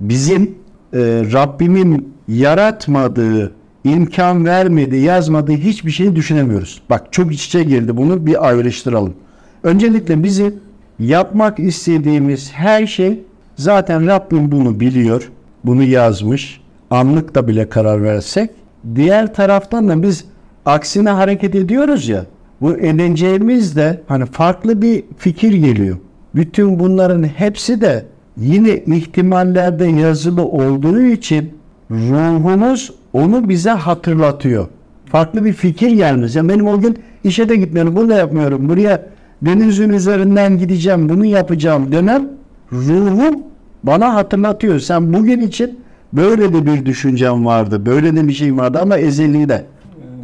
bizim 0.00 0.42
e, 0.42 0.98
Rabbimin 1.32 2.14
yaratmadığı, 2.28 3.52
imkan 3.84 4.44
vermediği, 4.44 5.02
yazmadığı 5.02 5.52
hiçbir 5.52 5.90
şeyi 5.90 6.16
düşünemiyoruz. 6.16 6.82
Bak 6.90 7.12
çok 7.12 7.32
iç 7.32 7.46
içe 7.46 7.62
girdi 7.62 7.96
bunu 7.96 8.26
bir 8.26 8.48
ayrıştıralım. 8.48 9.14
Öncelikle 9.62 10.22
bizim 10.22 10.54
yapmak 10.98 11.58
istediğimiz 11.58 12.52
her 12.52 12.86
şey 12.86 13.20
zaten 13.56 14.06
Rabbim 14.06 14.52
bunu 14.52 14.80
biliyor, 14.80 15.30
bunu 15.64 15.82
yazmış. 15.82 16.60
Anlıkta 16.90 17.48
bile 17.48 17.68
karar 17.68 18.02
versek. 18.02 18.50
Diğer 18.94 19.34
taraftan 19.34 19.88
da 19.88 20.02
biz 20.02 20.24
aksine 20.66 21.10
hareket 21.10 21.54
ediyoruz 21.54 22.08
ya. 22.08 22.24
Bu 22.60 22.76
edeceğimiz 22.76 23.76
de 23.76 24.00
hani 24.06 24.26
farklı 24.26 24.82
bir 24.82 25.04
fikir 25.18 25.52
geliyor. 25.52 25.96
Bütün 26.34 26.78
bunların 26.78 27.22
hepsi 27.22 27.80
de 27.80 28.04
yine 28.36 28.76
ihtimallerde 28.76 29.86
yazılı 29.86 30.44
olduğu 30.44 31.00
için 31.00 31.54
ruhumuz 31.90 32.92
onu 33.12 33.48
bize 33.48 33.70
hatırlatıyor. 33.70 34.68
Farklı 35.06 35.44
bir 35.44 35.52
fikir 35.52 35.90
gelmez. 35.90 36.34
Yani 36.34 36.48
benim 36.48 36.66
o 36.66 36.80
gün 36.80 36.98
işe 37.24 37.48
de 37.48 37.56
gitmiyorum, 37.56 37.96
bunu 37.96 38.08
da 38.08 38.14
yapmıyorum. 38.14 38.68
Buraya 38.68 39.06
denizin 39.42 39.90
üzerinden 39.90 40.58
gideceğim, 40.58 41.08
bunu 41.08 41.24
yapacağım 41.24 41.92
dönem 41.92 42.28
ruhum 42.72 43.42
bana 43.82 44.14
hatırlatıyor. 44.14 44.78
Sen 44.78 45.12
bugün 45.12 45.40
için 45.40 45.80
böyle 46.12 46.54
de 46.54 46.66
bir 46.66 46.86
düşüncem 46.86 47.46
vardı, 47.46 47.86
böyle 47.86 48.16
de 48.16 48.28
bir 48.28 48.32
şey 48.32 48.56
vardı 48.56 48.78
ama 48.82 48.98
ezeli 48.98 49.48
de. 49.48 49.64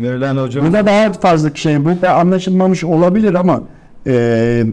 Verilen 0.00 0.36
hocam. 0.36 0.64
Burada 0.66 0.86
daha 0.86 1.12
fazla 1.12 1.54
şey 1.54 1.84
burada 1.84 2.14
anlaşılmamış 2.14 2.84
olabilir 2.84 3.34
ama 3.34 3.62
e, 4.06 4.64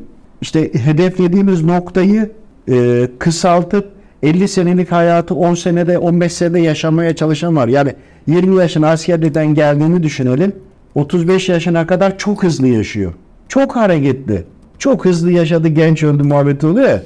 işte 0.41 0.73
hedeflediğimiz 0.73 1.63
noktayı 1.63 2.32
e, 2.69 3.08
kısaltıp 3.19 3.91
50 4.23 4.47
senelik 4.47 4.91
hayatı 4.91 5.36
10 5.36 5.54
senede 5.54 5.97
15 5.97 6.34
senede 6.34 6.60
yaşamaya 6.60 7.15
çalışan 7.15 7.56
var. 7.56 7.67
Yani 7.67 7.93
20 8.28 8.56
yaşına 8.56 8.89
askerlikten 8.89 9.54
geldiğini 9.54 10.04
düşünelim. 10.04 10.54
35 10.95 11.49
yaşına 11.49 11.88
kadar 11.88 12.17
çok 12.17 12.43
hızlı 12.43 12.67
yaşıyor. 12.67 13.13
Çok 13.47 13.75
hareketli. 13.75 14.43
Çok 14.78 15.06
hızlı 15.06 15.32
yaşadı 15.32 15.67
genç 15.67 16.04
öldü 16.04 16.23
muhabbeti 16.23 16.67
oluyor 16.67 16.89
ya. 16.89 17.01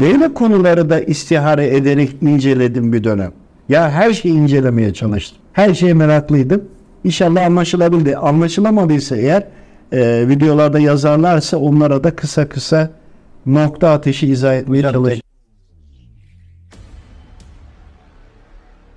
Böyle 0.00 0.34
konuları 0.34 0.90
da 0.90 1.00
istihare 1.00 1.76
ederek 1.76 2.16
inceledim 2.22 2.92
bir 2.92 3.04
dönem. 3.04 3.32
Ya 3.68 3.90
her 3.90 4.12
şeyi 4.12 4.34
incelemeye 4.34 4.94
çalıştım. 4.94 5.38
Her 5.52 5.74
şeye 5.74 5.94
meraklıydım. 5.94 6.64
İnşallah 7.04 7.46
anlaşılabildi. 7.46 8.16
Anlaşılamadıysa 8.16 9.16
eğer 9.16 9.44
e, 9.92 10.28
videolarda 10.28 10.78
yazarlarsa 10.78 11.56
onlara 11.56 12.04
da 12.04 12.16
kısa 12.16 12.48
kısa 12.48 12.90
nokta 13.46 13.90
ateşi 13.90 14.26
izah 14.26 14.54
etmeye 14.54 14.82
çalışacağım. 14.82 15.27